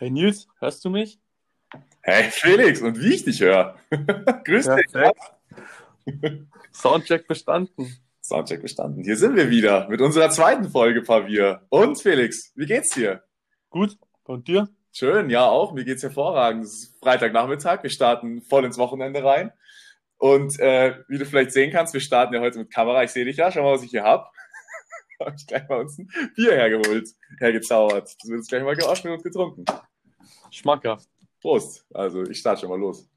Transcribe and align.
Hey 0.00 0.10
Nils, 0.10 0.46
hörst 0.60 0.84
du 0.84 0.90
mich? 0.90 1.18
Hey 2.02 2.30
Felix, 2.30 2.80
und 2.80 3.00
wie 3.00 3.14
ich 3.14 3.24
dich 3.24 3.40
höre. 3.40 3.74
Grüß 4.44 4.68
dich. 4.68 4.86
Soundcheck 6.72 7.26
bestanden. 7.26 7.96
Soundcheck 8.22 8.62
bestanden. 8.62 9.02
Hier 9.02 9.16
sind 9.16 9.34
wir 9.34 9.50
wieder 9.50 9.88
mit 9.88 10.00
unserer 10.00 10.30
zweiten 10.30 10.70
Folge 10.70 11.02
Pavier. 11.02 11.62
Und 11.68 12.00
Felix, 12.00 12.52
wie 12.54 12.66
geht's 12.66 12.90
dir? 12.90 13.24
Gut. 13.70 13.98
Und 14.22 14.46
dir? 14.46 14.68
Schön, 14.92 15.30
ja 15.30 15.46
auch. 15.46 15.72
Mir 15.72 15.84
geht's 15.84 16.04
hervorragend. 16.04 16.62
Es 16.62 16.74
ist 16.74 17.00
Freitagnachmittag. 17.02 17.82
Wir 17.82 17.90
starten 17.90 18.40
voll 18.42 18.64
ins 18.66 18.78
Wochenende 18.78 19.24
rein. 19.24 19.50
Und 20.16 20.60
äh, 20.60 20.94
wie 21.08 21.18
du 21.18 21.26
vielleicht 21.26 21.50
sehen 21.50 21.72
kannst, 21.72 21.92
wir 21.92 22.00
starten 22.00 22.34
ja 22.34 22.40
heute 22.40 22.60
mit 22.60 22.72
Kamera. 22.72 23.02
Ich 23.02 23.10
sehe 23.10 23.24
dich 23.24 23.38
ja. 23.38 23.50
Schau 23.50 23.64
mal, 23.64 23.74
was 23.74 23.82
ich 23.82 23.90
hier 23.90 24.04
hab. 24.04 24.30
habe 25.24 25.36
ich 25.36 25.46
gleich 25.46 25.68
mal 25.68 25.80
uns 25.80 25.98
ein 25.98 26.08
Bier 26.34 26.52
hergeholt, 26.52 27.08
hergezaubert. 27.38 28.04
Das 28.04 28.28
wird 28.28 28.38
jetzt 28.38 28.48
gleich 28.48 28.62
mal 28.62 28.76
geöffnet 28.76 29.14
und 29.14 29.22
getrunken. 29.22 29.64
Schmackhaft. 30.50 31.08
Prost. 31.40 31.86
Also 31.92 32.22
ich 32.24 32.38
starte 32.38 32.62
schon 32.62 32.70
mal 32.70 32.78
los. 32.78 33.08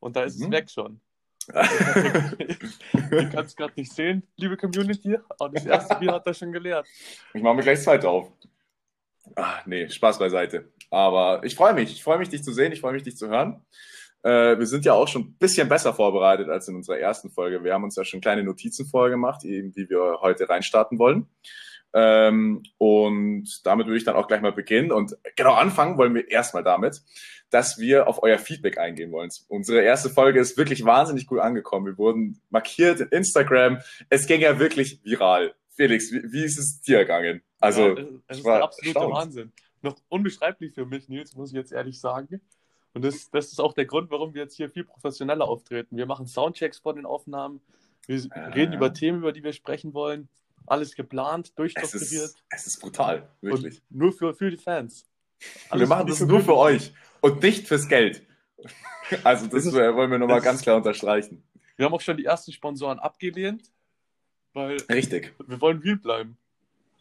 Und 0.00 0.16
da 0.16 0.24
ist 0.24 0.38
mhm. 0.38 0.46
es 0.46 0.50
weg 0.50 0.70
schon. 0.70 1.00
Ihr 1.52 3.28
könnt 3.30 3.46
es 3.46 3.56
gerade 3.56 3.72
nicht 3.76 3.92
sehen, 3.92 4.22
liebe 4.36 4.56
Community, 4.56 5.18
aber 5.40 5.48
das 5.48 5.66
erste 5.66 5.96
Bier 5.96 6.12
hat 6.12 6.26
er 6.26 6.34
schon 6.34 6.52
geleert. 6.52 6.86
Ich 7.34 7.42
mache 7.42 7.56
mir 7.56 7.62
gleich 7.62 7.78
das 7.78 7.84
zweite 7.84 8.08
auf. 8.08 8.30
Ach, 9.34 9.66
nee, 9.66 9.88
Spaß 9.88 10.18
beiseite. 10.18 10.72
Aber 10.90 11.42
ich 11.44 11.54
freue 11.54 11.74
mich. 11.74 11.92
Ich 11.92 12.02
freue 12.02 12.18
mich, 12.18 12.28
dich 12.28 12.44
zu 12.44 12.52
sehen. 12.52 12.72
Ich 12.72 12.80
freue 12.80 12.92
mich, 12.92 13.02
dich 13.02 13.16
zu 13.16 13.28
hören. 13.28 13.64
Äh, 14.22 14.58
wir 14.58 14.66
sind 14.66 14.84
ja 14.84 14.92
auch 14.92 15.08
schon 15.08 15.22
ein 15.22 15.36
bisschen 15.38 15.68
besser 15.68 15.94
vorbereitet 15.94 16.48
als 16.48 16.68
in 16.68 16.76
unserer 16.76 16.98
ersten 16.98 17.30
Folge. 17.30 17.64
Wir 17.64 17.74
haben 17.74 17.84
uns 17.84 17.96
ja 17.96 18.04
schon 18.04 18.20
kleine 18.20 18.44
Notizen 18.44 18.86
vorher 18.86 19.10
gemacht, 19.10 19.44
eben, 19.44 19.74
wie 19.76 19.88
wir 19.88 20.18
heute 20.20 20.48
reinstarten 20.48 20.98
wollen. 20.98 21.26
Ähm, 21.94 22.62
und 22.78 23.60
damit 23.64 23.86
würde 23.86 23.98
ich 23.98 24.04
dann 24.04 24.16
auch 24.16 24.28
gleich 24.28 24.40
mal 24.40 24.52
beginnen. 24.52 24.92
Und 24.92 25.16
genau 25.36 25.54
anfangen 25.54 25.98
wollen 25.98 26.14
wir 26.14 26.30
erstmal 26.30 26.62
damit, 26.62 27.02
dass 27.50 27.78
wir 27.78 28.08
auf 28.08 28.22
euer 28.22 28.38
Feedback 28.38 28.78
eingehen 28.78 29.12
wollen. 29.12 29.30
Unsere 29.48 29.82
erste 29.82 30.08
Folge 30.08 30.40
ist 30.40 30.56
wirklich 30.56 30.84
wahnsinnig 30.84 31.26
gut 31.26 31.40
angekommen. 31.40 31.86
Wir 31.86 31.98
wurden 31.98 32.40
markiert 32.50 33.00
in 33.00 33.08
Instagram. 33.08 33.80
Es 34.08 34.26
ging 34.26 34.40
ja 34.40 34.58
wirklich 34.58 35.00
viral. 35.04 35.54
Felix, 35.68 36.12
wie, 36.12 36.32
wie 36.32 36.44
ist 36.44 36.58
es 36.58 36.80
dir 36.80 37.00
gegangen? 37.00 37.42
Also, 37.60 37.96
ja, 37.96 38.04
es 38.26 38.38
ist 38.38 38.46
der 38.46 38.62
absolute. 38.62 39.00
Wahnsinn. 39.00 39.52
Noch 39.82 39.96
unbeschreiblich 40.08 40.74
für 40.74 40.86
mich, 40.86 41.08
Nils, 41.08 41.34
muss 41.34 41.50
ich 41.50 41.56
jetzt 41.56 41.72
ehrlich 41.72 42.00
sagen. 42.00 42.40
Und 42.94 43.04
das, 43.04 43.30
das 43.30 43.52
ist 43.52 43.60
auch 43.60 43.72
der 43.72 43.86
Grund, 43.86 44.10
warum 44.10 44.34
wir 44.34 44.42
jetzt 44.42 44.56
hier 44.56 44.70
viel 44.70 44.84
professioneller 44.84 45.48
auftreten. 45.48 45.96
Wir 45.96 46.06
machen 46.06 46.26
Soundchecks 46.26 46.78
vor 46.78 46.94
den 46.94 47.06
Aufnahmen. 47.06 47.60
Wir 48.06 48.16
äh, 48.30 48.38
reden 48.50 48.74
über 48.74 48.92
Themen, 48.92 49.18
über 49.18 49.32
die 49.32 49.42
wir 49.42 49.52
sprechen 49.52 49.94
wollen. 49.94 50.28
Alles 50.66 50.94
geplant, 50.94 51.58
durchstrukturiert. 51.58 52.02
Es 52.02 52.12
ist, 52.12 52.44
es 52.50 52.66
ist 52.66 52.80
brutal, 52.80 53.28
wirklich. 53.40 53.82
Und 53.90 53.98
nur 53.98 54.12
für, 54.12 54.34
für 54.34 54.50
die 54.50 54.56
Fans. 54.56 55.06
Alles 55.70 55.88
wir 55.88 55.88
machen 55.88 56.06
das 56.06 56.20
nur 56.20 56.40
für 56.40 56.56
euch 56.56 56.92
und 57.20 57.42
nicht 57.42 57.66
fürs 57.66 57.88
Geld. 57.88 58.22
Also 59.24 59.46
das, 59.46 59.64
das 59.64 59.74
wollen 59.74 60.10
wir 60.10 60.18
nochmal 60.18 60.40
ganz 60.40 60.62
klar 60.62 60.76
unterstreichen. 60.76 61.42
Wir 61.76 61.84
haben 61.84 61.92
auch 61.92 62.00
schon 62.00 62.16
die 62.16 62.24
ersten 62.24 62.50
Sponsoren 62.50 62.98
abgelehnt, 62.98 63.70
weil 64.54 64.78
Richtig. 64.90 65.34
wir 65.46 65.60
wollen 65.60 65.80
real 65.80 65.96
bleiben. 65.96 66.38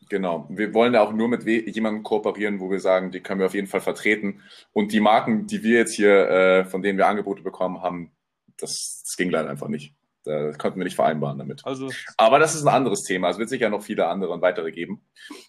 Genau. 0.10 0.46
Wir 0.50 0.74
wollen 0.74 0.94
ja 0.94 1.02
auch 1.02 1.14
nur 1.14 1.28
mit 1.28 1.46
jemandem 1.46 2.04
kooperieren, 2.04 2.60
wo 2.60 2.70
wir 2.70 2.80
sagen, 2.80 3.12
die 3.12 3.22
können 3.22 3.40
wir 3.40 3.48
auf 3.48 3.54
jeden 3.54 3.68
Fall 3.68 3.82
vertreten. 3.82 4.42
Und 4.74 4.92
die 4.92 5.00
Marken, 5.00 5.48
die 5.48 5.64
wir 5.64 5.78
jetzt 5.78 5.94
hier, 5.94 6.30
äh, 6.30 6.66
von 6.66 6.82
denen 6.82 6.98
wir 6.98 7.08
Angebote 7.08 7.44
bekommen 7.44 7.82
haben, 7.82 8.12
das, 8.58 9.04
das 9.06 9.16
ging 9.18 9.30
leider 9.30 9.50
einfach 9.50 9.68
nicht. 9.68 9.94
Da 10.24 10.52
konnten 10.52 10.80
wir 10.80 10.84
nicht 10.84 10.96
vereinbaren 10.96 11.40
damit. 11.40 11.66
Also, 11.66 11.90
aber 12.18 12.40
das 12.40 12.54
ist 12.54 12.64
ein 12.64 12.74
anderes 12.74 13.04
Thema. 13.04 13.30
Es 13.30 13.40
wird 13.40 13.50
sicher 13.50 13.70
noch 13.70 13.82
viele 13.82 14.08
andere 14.08 14.32
und 14.34 14.42
weitere 14.42 14.72
geben. 14.72 15.02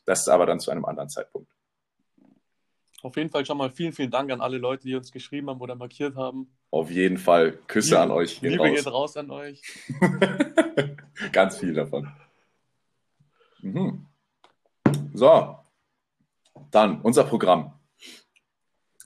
Das 0.07 0.21
ist 0.21 0.29
aber 0.29 0.47
dann 0.47 0.61
zu 0.61 0.71
einem 0.71 0.85
anderen 0.85 1.11
Zeitpunkt. 1.11 1.51
Auf 3.03 3.17
jeden 3.17 3.31
Fall 3.31 3.45
schon 3.45 3.59
mal 3.59 3.71
vielen, 3.71 3.93
vielen 3.93 4.11
Dank 4.13 4.31
an 4.31 4.41
alle 4.41 4.59
Leute, 4.59 4.87
die 4.87 4.95
uns 4.95 5.11
geschrieben 5.11 5.51
haben 5.51 5.61
oder 5.61 5.75
markiert 5.75 6.15
haben. 6.15 6.57
Auf 6.71 6.91
jeden 6.91 7.19
Fall. 7.19 7.59
Küsse 7.67 7.91
Liebe, 7.91 8.01
an 8.01 8.11
euch. 8.13 8.41
Gehen 8.41 8.53
Liebe 8.53 8.63
raus. 8.63 8.77
geht 8.77 8.87
raus 8.87 9.17
an 9.17 9.31
euch. 9.31 9.61
Ganz 11.33 11.59
viel 11.59 11.75
davon. 11.75 12.13
Mhm. 13.61 14.07
So, 15.13 15.59
dann 16.71 17.01
unser 17.03 17.25
Programm. 17.25 17.79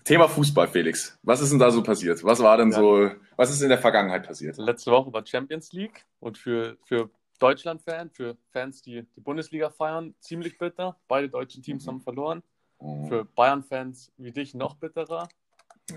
Thema 0.04 0.28
Fußball, 0.28 0.68
Felix. 0.68 1.18
Was 1.22 1.40
ist 1.40 1.50
denn 1.50 1.58
da 1.58 1.70
so 1.70 1.82
passiert? 1.82 2.22
Was 2.22 2.40
war 2.40 2.56
denn 2.56 2.70
ja. 2.70 2.78
so, 2.78 3.10
was 3.36 3.50
ist 3.50 3.60
in 3.60 3.68
der 3.68 3.78
Vergangenheit 3.78 4.24
passiert? 4.24 4.56
Letzte 4.56 4.92
Woche 4.92 5.12
war 5.12 5.26
Champions 5.26 5.72
League 5.72 6.06
und 6.20 6.38
für, 6.38 6.76
für 6.84 7.10
Deutschland-Fans, 7.40 8.12
für 8.14 8.36
Fans, 8.52 8.82
die 8.82 9.04
die 9.16 9.20
Bundesliga 9.20 9.68
feiern, 9.68 10.14
ziemlich 10.20 10.58
bitter. 10.58 10.96
Beide 11.08 11.28
deutschen 11.28 11.62
Teams 11.62 11.84
mhm. 11.84 11.90
haben 11.90 12.00
verloren. 12.00 12.42
Mhm. 12.80 13.08
Für 13.08 13.24
Bayern-Fans 13.24 14.12
wie 14.16 14.30
dich 14.30 14.54
noch 14.54 14.76
bitterer. 14.76 15.28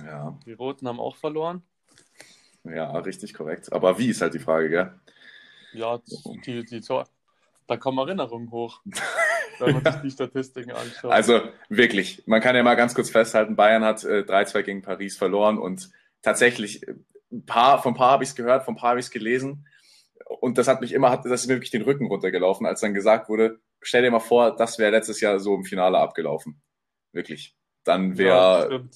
Ja. 0.06 0.38
Die 0.46 0.54
Roten 0.54 0.88
haben 0.88 1.00
auch 1.00 1.16
verloren. 1.16 1.62
Ja, 2.64 2.92
richtig 3.00 3.36
korrekt. 3.36 3.72
Aber 3.72 3.98
wie 4.00 4.10
ist 4.10 4.22
halt 4.22 4.34
die 4.34 4.40
Frage, 4.40 4.70
gell? 4.70 5.00
Ja, 5.74 6.00
die, 6.00 6.42
die, 6.64 6.66
die, 6.66 6.82
da 7.68 7.78
kommen 7.78 8.00
Erinnerungen 8.00 8.50
hoch. 8.50 8.82
wenn 9.60 9.82
man 9.82 9.94
sich 9.94 10.02
die 10.02 10.12
Statistiken 10.12 10.72
anschaut. 10.72 11.12
Also 11.12 11.42
wirklich, 11.70 12.24
man 12.26 12.42
kann 12.42 12.56
ja 12.56 12.64
mal 12.64 12.76
ganz 12.76 12.96
kurz 12.96 13.10
festhalten, 13.10 13.56
Bayern 13.56 13.84
hat 13.84 14.04
äh, 14.04 14.22
3-2 14.22 14.62
gegen 14.64 14.82
Paris 14.82 15.18
verloren 15.18 15.58
und 15.58 15.90
tatsächlich, 16.22 16.88
äh, 16.88 16.96
ein 17.32 17.46
paar, 17.46 17.82
von 17.82 17.94
ein 17.94 17.98
paar 17.98 18.12
habe 18.12 18.24
ich 18.24 18.32
es 18.32 18.36
gehört, 18.36 18.66
von 18.66 18.74
ein 18.74 18.78
paar 18.78 18.92
habe 18.92 19.00
ich 19.00 19.06
es 19.06 19.12
gelesen 19.12 19.68
und 20.26 20.58
das 20.58 20.68
hat 20.68 20.82
mich 20.82 20.94
immer, 20.94 21.10
hat, 21.10 21.26
das 21.26 21.42
ist 21.42 21.48
mir 21.48 21.56
wirklich 21.56 21.72
den 21.72 21.82
Rücken 21.82 22.08
runtergelaufen, 22.08 22.66
als 22.66 22.82
dann 22.82 22.94
gesagt 22.94 23.30
wurde, 23.30 23.60
stell 23.82 24.04
dir 24.04 24.12
mal 24.12 24.20
vor, 24.20 24.56
das 24.56 24.80
wäre 24.80 24.92
letztes 24.92 25.22
Jahr 25.22 25.40
so 25.40 25.56
im 25.56 25.64
Finale 25.64 25.98
abgelaufen. 25.98 26.62
Wirklich. 27.12 27.56
Dann 27.84 28.18
wäre... 28.18 28.90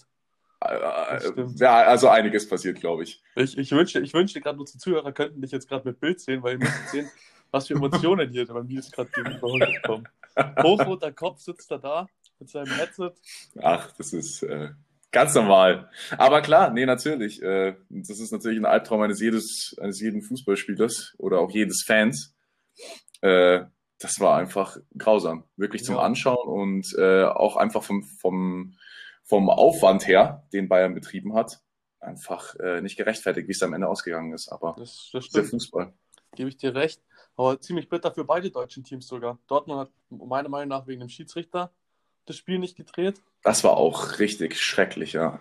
Ja, 0.62 1.18
äh, 1.18 1.28
äh 1.60 1.66
also 1.66 2.10
einiges 2.10 2.48
passiert, 2.48 2.80
glaube 2.80 3.04
ich. 3.04 3.22
Ich, 3.36 3.58
ich 3.58 3.72
wünschte, 3.72 4.00
ich 4.00 4.14
wünschte 4.14 4.40
gerade, 4.42 4.60
unsere 4.60 4.78
Zuhörer 4.78 5.12
könnten 5.12 5.42
dich 5.42 5.52
jetzt 5.52 5.68
gerade 5.68 5.88
mit 5.88 6.00
Bild 6.00 6.20
sehen, 6.20 6.44
weil 6.44 6.54
ihr 6.54 6.60
müsst 6.60 6.90
sehen, 6.90 7.10
was 7.52 7.68
für 7.68 7.74
Emotionen 7.74 8.30
hier 8.30 8.46
bei 8.48 8.64
mir 8.64 8.82
gerade 8.92 9.10
gegenüber 9.12 9.82
kommen. 9.84 10.08
Hochroter 10.62 11.12
Kopf 11.12 11.40
sitzt 11.40 11.72
er 11.72 11.80
da 11.80 12.08
mit 12.40 12.50
seinem 12.50 12.72
Headset. 12.74 13.12
Ach, 13.62 13.92
das 13.98 14.14
ist 14.14 14.44
äh, 14.44 14.70
ganz 15.12 15.34
normal. 15.36 15.90
Aber 16.18 16.42
klar, 16.42 16.72
nee, 16.72 16.86
natürlich. 16.86 17.42
Äh, 17.42 17.76
das 17.90 18.20
ist 18.20 18.32
natürlich 18.32 18.60
ein 18.60 18.66
Albtraum 18.66 19.02
eines, 19.02 19.22
jedes, 19.22 19.76
eines 19.80 20.02
jeden 20.02 20.22
Fußballspielers 20.22 21.16
oder 21.18 21.40
auch 21.40 21.52
jedes 21.52 21.84
Fans. 21.86 22.36
Äh, 23.22 23.66
das 24.00 24.20
war 24.20 24.38
einfach 24.38 24.78
grausam. 24.98 25.46
Wirklich 25.56 25.84
zum 25.84 25.96
ja. 25.96 26.02
Anschauen 26.02 26.48
und 26.48 26.94
äh, 26.98 27.24
auch 27.24 27.56
einfach 27.56 27.84
vom, 27.84 28.04
vom, 28.04 28.76
vom 29.24 29.50
Aufwand 29.50 30.08
her, 30.08 30.46
den 30.52 30.68
Bayern 30.68 30.94
betrieben 30.94 31.34
hat, 31.36 31.62
einfach 32.02 32.56
äh, 32.56 32.82
nicht 32.82 32.98
gerechtfertigt, 32.98 33.48
wie 33.48 33.54
es 33.54 33.64
am 33.64 33.74
Ende 33.74 33.88
ausgegangen 33.88 34.34
ist. 34.34 34.52
Aber 34.52 34.76
das, 34.78 35.10
das 35.14 35.30
der 35.30 35.46
Fußball. 35.46 35.94
Gebe 36.36 36.50
ich 36.50 36.58
dir 36.58 36.76
recht. 36.76 37.02
Aber 37.36 37.60
ziemlich 37.60 37.90
bitter 37.90 38.12
für 38.12 38.26
beide 38.26 38.52
deutschen 38.52 38.84
Teams 38.84 39.08
sogar. 39.08 39.40
Dortmund 39.48 39.80
hat 39.80 39.90
meiner 40.10 40.50
Meinung 40.50 40.70
nach 40.70 40.88
wegen 40.88 41.00
dem 41.00 41.10
Schiedsrichter 41.10 41.72
das 42.26 42.38
Spiel 42.38 42.60
nicht 42.60 42.78
gedreht. 42.78 43.22
Das 43.44 43.64
war 43.64 43.78
auch 43.78 44.20
richtig 44.20 44.60
schrecklich, 44.60 45.14
ja. 45.14 45.40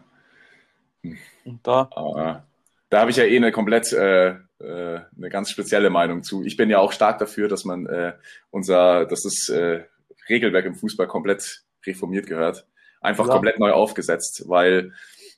Und 1.02 1.66
da. 1.66 1.88
Aber 1.94 2.46
da 2.90 3.00
habe 3.00 3.10
ich 3.10 3.16
ja 3.16 3.24
eh 3.24 3.36
eine 3.36 3.52
komplett 3.52 3.92
äh, 3.92 4.36
äh, 4.62 5.00
eine 5.16 5.28
ganz 5.28 5.50
spezielle 5.50 5.90
Meinung 5.90 6.22
zu. 6.22 6.44
Ich 6.44 6.56
bin 6.56 6.70
ja 6.70 6.78
auch 6.78 6.92
stark 6.92 7.18
dafür, 7.18 7.48
dass 7.48 7.64
man 7.64 7.86
äh, 7.86 8.14
unser, 8.50 9.06
dass 9.06 9.22
das 9.22 9.48
äh, 9.48 9.84
Regelwerk 10.28 10.64
im 10.64 10.74
Fußball 10.74 11.06
komplett 11.06 11.64
reformiert 11.84 12.26
gehört. 12.26 12.66
Einfach 13.00 13.26
ja. 13.26 13.32
komplett 13.32 13.58
neu 13.58 13.72
aufgesetzt, 13.72 14.44
weil 14.46 14.92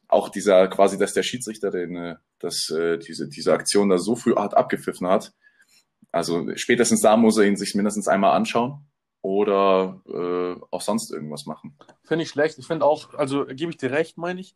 auch 0.09 0.29
dieser 0.29 0.69
quasi, 0.69 0.99
dass 0.99 1.15
der 1.15 1.23
Schiedsrichter 1.23 1.71
den, 1.71 1.97
äh, 1.97 2.17
dass 2.39 2.69
äh, 2.71 2.99
diese, 2.99 3.29
diese 3.29 3.53
Aktion 3.53 3.89
da 3.89 3.99
so 3.99 4.17
früh 4.17 4.35
hart 4.35 4.55
abgepfiffen 4.55 5.09
hat, 5.09 5.33
also 6.15 6.57
spätestens 6.57 7.01
da 7.01 7.17
muss 7.17 7.37
er 7.37 7.45
ihn 7.45 7.57
sich 7.57 7.75
mindestens 7.75 8.07
einmal 8.07 8.37
anschauen 8.37 8.79
oder 9.21 10.01
äh, 10.07 10.61
auch 10.71 10.81
sonst 10.81 11.11
irgendwas 11.11 11.47
machen. 11.47 11.77
Finde 12.05 12.23
ich 12.23 12.31
schlecht. 12.31 12.59
Ich 12.59 12.67
finde 12.67 12.85
auch, 12.85 13.15
also 13.15 13.47
gebe 13.47 13.71
ich 13.71 13.79
dir 13.79 13.91
recht, 13.91 14.17
meine 14.17 14.41
ich. 14.41 14.55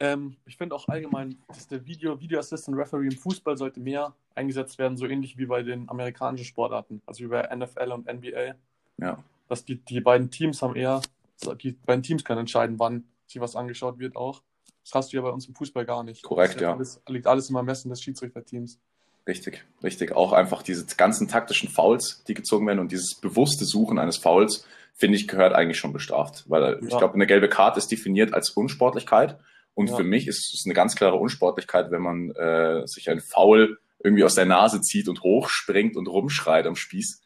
Ähm, 0.00 0.36
ich 0.46 0.56
finde 0.56 0.74
auch 0.74 0.88
allgemein, 0.88 1.36
dass 1.48 1.66
der 1.66 1.84
Video, 1.84 2.20
Video 2.20 2.38
Assistant 2.38 2.76
Referee 2.76 3.06
im 3.06 3.18
Fußball 3.18 3.56
sollte 3.58 3.80
mehr 3.80 4.14
eingesetzt 4.34 4.78
werden, 4.78 4.96
so 4.96 5.06
ähnlich 5.06 5.36
wie 5.36 5.46
bei 5.46 5.62
den 5.62 5.88
amerikanischen 5.90 6.44
Sportarten, 6.44 7.02
also 7.04 7.24
wie 7.24 7.28
bei 7.28 7.42
NFL 7.54 7.92
und 7.92 8.06
NBA. 8.06 8.54
Ja. 8.98 9.22
Dass 9.48 9.64
die, 9.64 9.76
die 9.76 10.00
beiden 10.00 10.30
Teams 10.30 10.62
haben 10.62 10.76
eher, 10.76 11.02
die 11.60 11.72
beiden 11.72 12.02
Teams 12.02 12.24
können 12.24 12.40
entscheiden, 12.40 12.78
wann 12.78 13.04
sich 13.26 13.40
was 13.40 13.56
angeschaut 13.56 13.98
wird 13.98 14.16
auch. 14.16 14.42
Das 14.84 14.94
hast 14.94 15.12
du 15.12 15.16
ja 15.16 15.22
bei 15.22 15.30
uns 15.30 15.46
im 15.46 15.54
Fußball 15.54 15.84
gar 15.84 16.02
nicht. 16.02 16.22
Korrekt, 16.22 16.60
ja. 16.60 16.72
Alles, 16.72 17.02
liegt 17.08 17.26
alles 17.26 17.50
im 17.50 17.56
Ermessen 17.56 17.90
des 17.90 18.00
Schiedsrichterteams. 18.00 18.78
Richtig, 19.28 19.62
richtig. 19.84 20.12
Auch 20.12 20.32
einfach 20.32 20.62
diese 20.62 20.86
ganzen 20.96 21.28
taktischen 21.28 21.68
Fouls, 21.68 22.24
die 22.26 22.34
gezogen 22.34 22.66
werden 22.66 22.78
und 22.78 22.90
dieses 22.90 23.14
bewusste 23.14 23.66
Suchen 23.66 23.98
eines 23.98 24.16
Fouls, 24.16 24.66
finde 24.94 25.18
ich, 25.18 25.28
gehört 25.28 25.52
eigentlich 25.52 25.78
schon 25.78 25.92
bestraft. 25.92 26.44
Weil 26.48 26.62
ja. 26.62 26.78
ich 26.80 26.96
glaube, 26.96 27.14
eine 27.14 27.26
gelbe 27.26 27.50
Karte 27.50 27.78
ist 27.78 27.92
definiert 27.92 28.32
als 28.32 28.50
Unsportlichkeit. 28.50 29.38
Und 29.74 29.90
ja. 29.90 29.96
für 29.96 30.02
mich 30.02 30.26
ist 30.26 30.54
es 30.54 30.62
eine 30.64 30.72
ganz 30.72 30.96
klare 30.96 31.16
Unsportlichkeit, 31.16 31.90
wenn 31.90 32.00
man 32.00 32.30
äh, 32.30 32.86
sich 32.86 33.10
ein 33.10 33.20
Foul 33.20 33.78
irgendwie 34.02 34.24
aus 34.24 34.34
der 34.34 34.46
Nase 34.46 34.80
zieht 34.80 35.08
und 35.08 35.22
hochspringt 35.22 35.96
und 35.96 36.08
rumschreit 36.08 36.66
am 36.66 36.74
Spieß. 36.74 37.20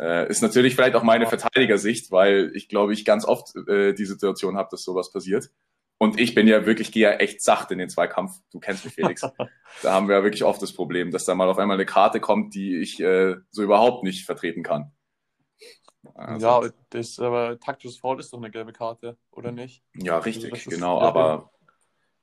Äh, 0.00 0.28
ist 0.28 0.42
natürlich 0.42 0.74
vielleicht 0.74 0.96
auch 0.96 1.02
meine 1.04 1.26
Verteidigersicht, 1.26 2.10
weil 2.10 2.50
ich 2.54 2.68
glaube, 2.68 2.92
ich 2.92 3.04
ganz 3.04 3.24
oft 3.24 3.54
äh, 3.68 3.94
die 3.94 4.06
Situation 4.06 4.56
habe, 4.56 4.70
dass 4.72 4.82
sowas 4.82 5.12
passiert. 5.12 5.50
Und 5.98 6.20
ich 6.20 6.34
bin 6.34 6.46
ja 6.46 6.66
wirklich, 6.66 6.92
gehe 6.92 7.04
ja 7.04 7.12
echt 7.16 7.42
sacht 7.42 7.70
in 7.70 7.78
den 7.78 7.88
Zweikampf. 7.88 8.32
Du 8.50 8.58
kennst 8.60 8.84
mich, 8.84 8.94
Felix. 8.94 9.20
da 9.82 9.92
haben 9.92 10.08
wir 10.08 10.16
ja 10.16 10.22
wirklich 10.22 10.44
oft 10.44 10.60
das 10.60 10.72
Problem, 10.72 11.10
dass 11.10 11.24
da 11.24 11.34
mal 11.34 11.48
auf 11.48 11.58
einmal 11.58 11.76
eine 11.76 11.86
Karte 11.86 12.20
kommt, 12.20 12.54
die 12.54 12.76
ich 12.76 13.00
äh, 13.00 13.36
so 13.50 13.62
überhaupt 13.62 14.02
nicht 14.02 14.26
vertreten 14.26 14.62
kann. 14.62 14.92
Also, 16.14 16.46
ja, 16.46 16.70
das 16.90 17.18
aber 17.18 17.58
taktisches 17.58 17.98
Foul 17.98 18.20
ist 18.20 18.32
doch 18.32 18.38
eine 18.38 18.50
gelbe 18.50 18.72
Karte, 18.72 19.16
oder 19.30 19.52
nicht? 19.52 19.82
Ja, 19.94 20.18
richtig, 20.18 20.52
also 20.52 20.70
genau. 20.70 21.00
Aber 21.00 21.50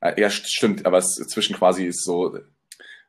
äh, 0.01 0.19
ja, 0.19 0.29
stimmt, 0.29 0.85
aber 0.85 0.99
es 0.99 1.15
zwischen 1.15 1.55
quasi 1.55 1.85
ist 1.85 2.03
so 2.03 2.37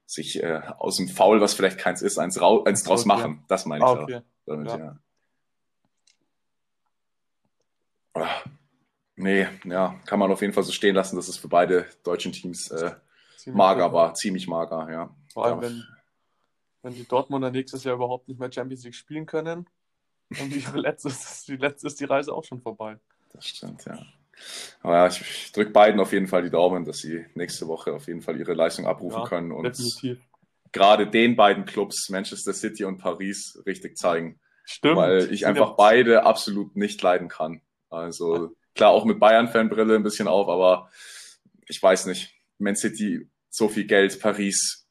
sich 0.06 0.42
äh, 0.42 0.62
aus 0.78 0.96
dem 0.96 1.08
Foul, 1.08 1.40
was 1.40 1.54
vielleicht 1.54 1.78
keins 1.78 2.02
ist, 2.02 2.18
eins, 2.18 2.40
rau 2.40 2.64
eins 2.64 2.82
draus 2.84 3.04
machen. 3.04 3.44
Das 3.48 3.66
meine 3.66 3.84
ich 3.84 3.90
ah, 3.90 4.02
okay. 4.02 4.16
auch. 4.16 4.22
Damit, 4.46 4.68
ja. 4.68 4.98
ja. 8.16 8.28
Nee, 9.22 9.46
ja, 9.64 10.00
kann 10.04 10.18
man 10.18 10.30
auf 10.32 10.40
jeden 10.40 10.52
Fall 10.52 10.64
so 10.64 10.72
stehen 10.72 10.94
lassen, 10.94 11.16
dass 11.16 11.28
es 11.28 11.36
für 11.36 11.48
beide 11.48 11.86
deutschen 12.02 12.32
Teams 12.32 12.70
äh, 12.70 12.92
mager 13.46 13.92
war, 13.92 14.14
ziemlich 14.14 14.48
mager, 14.48 14.90
ja. 14.90 15.14
Vor 15.32 15.44
allem, 15.44 15.62
ja. 15.62 15.68
wenn, 15.68 15.84
wenn 16.82 16.94
die 16.94 17.06
Dortmunder 17.06 17.50
nächstes 17.50 17.84
Jahr 17.84 17.94
überhaupt 17.94 18.28
nicht 18.28 18.40
mehr 18.40 18.52
Champions 18.52 18.84
League 18.84 18.94
spielen 18.94 19.26
können, 19.26 19.66
und 20.40 20.54
wie 20.54 20.78
letzte 20.78 21.08
ist, 21.08 21.48
die 21.48 21.56
letzte 21.56 21.86
ist 21.86 22.00
die 22.00 22.04
Reise 22.04 22.32
auch 22.32 22.44
schon 22.44 22.60
vorbei. 22.60 22.98
Das 23.32 23.46
stimmt, 23.46 23.84
ja. 23.84 23.98
Aber 24.82 24.96
ja, 24.96 25.06
ich, 25.06 25.20
ich 25.20 25.52
drücke 25.52 25.70
beiden 25.70 26.00
auf 26.00 26.12
jeden 26.12 26.26
Fall 26.26 26.42
die 26.42 26.50
Daumen, 26.50 26.84
dass 26.84 26.98
sie 26.98 27.24
nächste 27.34 27.68
Woche 27.68 27.92
auf 27.92 28.06
jeden 28.06 28.22
Fall 28.22 28.38
ihre 28.38 28.54
Leistung 28.54 28.86
abrufen 28.86 29.20
ja, 29.20 29.28
können 29.28 29.52
und 29.52 29.64
definitiv. 29.64 30.18
gerade 30.72 31.06
den 31.06 31.36
beiden 31.36 31.64
Clubs, 31.64 32.08
Manchester 32.08 32.52
City 32.52 32.84
und 32.84 32.98
Paris, 32.98 33.62
richtig 33.66 33.96
zeigen. 33.96 34.40
Stimmt. 34.64 34.96
Weil 34.96 35.32
ich 35.32 35.46
einfach 35.46 35.76
beide 35.76 36.24
absolut 36.24 36.76
nicht 36.76 37.00
leiden 37.02 37.28
kann. 37.28 37.60
Also 37.90 38.54
klar, 38.74 38.90
auch 38.90 39.04
mit 39.04 39.18
Bayern-Fanbrille 39.20 39.96
ein 39.96 40.02
bisschen 40.02 40.28
auf, 40.28 40.48
aber 40.48 40.90
ich 41.66 41.82
weiß 41.82 42.06
nicht. 42.06 42.34
Man 42.58 42.76
City, 42.76 43.28
so 43.50 43.68
viel 43.68 43.86
Geld, 43.86 44.20
Paris 44.20 44.82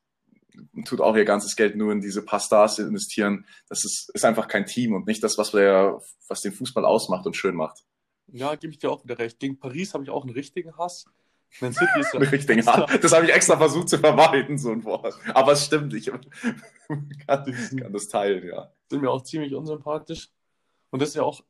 tut 0.85 1.01
auch 1.01 1.15
ihr 1.15 1.25
ganzes 1.25 1.55
Geld 1.55 1.75
nur 1.75 1.91
in 1.91 2.01
diese 2.01 2.23
paar 2.23 2.39
Stars 2.39 2.79
investieren. 2.79 3.45
Das 3.69 3.85
ist, 3.85 4.11
ist 4.13 4.25
einfach 4.25 4.47
kein 4.47 4.65
Team 4.65 4.93
und 4.93 5.07
nicht 5.07 5.23
das, 5.23 5.37
was, 5.37 5.51
der, 5.51 6.01
was 6.27 6.41
den 6.41 6.51
Fußball 6.51 6.85
ausmacht 6.85 7.25
und 7.25 7.35
schön 7.35 7.55
macht. 7.55 7.83
Ja, 8.27 8.55
gebe 8.55 8.71
ich 8.71 8.79
dir 8.79 8.91
auch 8.91 9.03
wieder 9.03 9.19
recht. 9.19 9.39
Gegen 9.39 9.59
Paris 9.59 9.93
habe 9.93 10.03
ich 10.03 10.09
auch 10.09 10.23
einen 10.23 10.33
richtigen 10.33 10.77
Hass. 10.77 11.05
Man 11.59 11.73
City 11.73 11.99
ist 11.99 12.13
ja 12.13 12.19
richtigen 12.19 12.65
Hass. 12.65 12.99
Das 13.01 13.11
habe 13.11 13.25
ich 13.25 13.33
extra 13.33 13.57
versucht 13.57 13.89
zu 13.89 13.97
vermeiden, 13.97 14.57
so 14.57 14.71
ein 14.71 14.83
Wort. 14.85 15.15
Aber 15.33 15.53
es 15.53 15.65
stimmt, 15.65 15.93
ich 15.93 16.05
kann, 17.27 17.55
kann 17.77 17.93
das 17.93 18.07
teilen, 18.07 18.47
ja. 18.47 18.71
Sind 18.89 19.01
mir 19.01 19.09
auch 19.09 19.23
ziemlich 19.23 19.53
unsympathisch. 19.53 20.29
Und 20.91 21.01
das 21.01 21.09
ist 21.09 21.15
ja 21.15 21.23
auch 21.23 21.43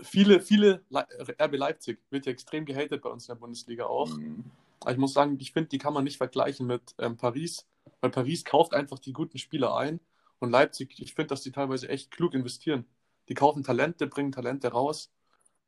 viele, 0.00 0.40
viele, 0.40 0.82
RB 0.92 1.56
Leipzig 1.56 2.00
wird 2.10 2.26
ja 2.26 2.32
extrem 2.32 2.64
gehatet 2.64 3.02
bei 3.02 3.10
uns 3.10 3.24
in 3.28 3.34
der 3.34 3.40
Bundesliga 3.40 3.84
auch. 3.86 4.16
Mhm. 4.16 4.44
Aber 4.80 4.92
ich 4.92 4.98
muss 4.98 5.14
sagen, 5.14 5.36
ich 5.40 5.52
finde, 5.52 5.68
die 5.70 5.78
kann 5.78 5.94
man 5.94 6.04
nicht 6.04 6.18
vergleichen 6.18 6.66
mit 6.66 6.94
ähm, 6.98 7.16
Paris, 7.16 7.66
weil 8.00 8.10
Paris 8.10 8.44
kauft 8.44 8.74
einfach 8.74 8.98
die 8.98 9.12
guten 9.12 9.38
Spieler 9.38 9.76
ein 9.76 10.00
und 10.40 10.50
Leipzig, 10.50 10.94
ich 10.98 11.14
finde, 11.14 11.28
dass 11.28 11.42
die 11.42 11.52
teilweise 11.52 11.88
echt 11.88 12.10
klug 12.10 12.34
investieren. 12.34 12.84
Die 13.28 13.34
kaufen 13.34 13.62
Talente, 13.62 14.06
bringen 14.06 14.32
Talente 14.32 14.68
raus 14.68 15.10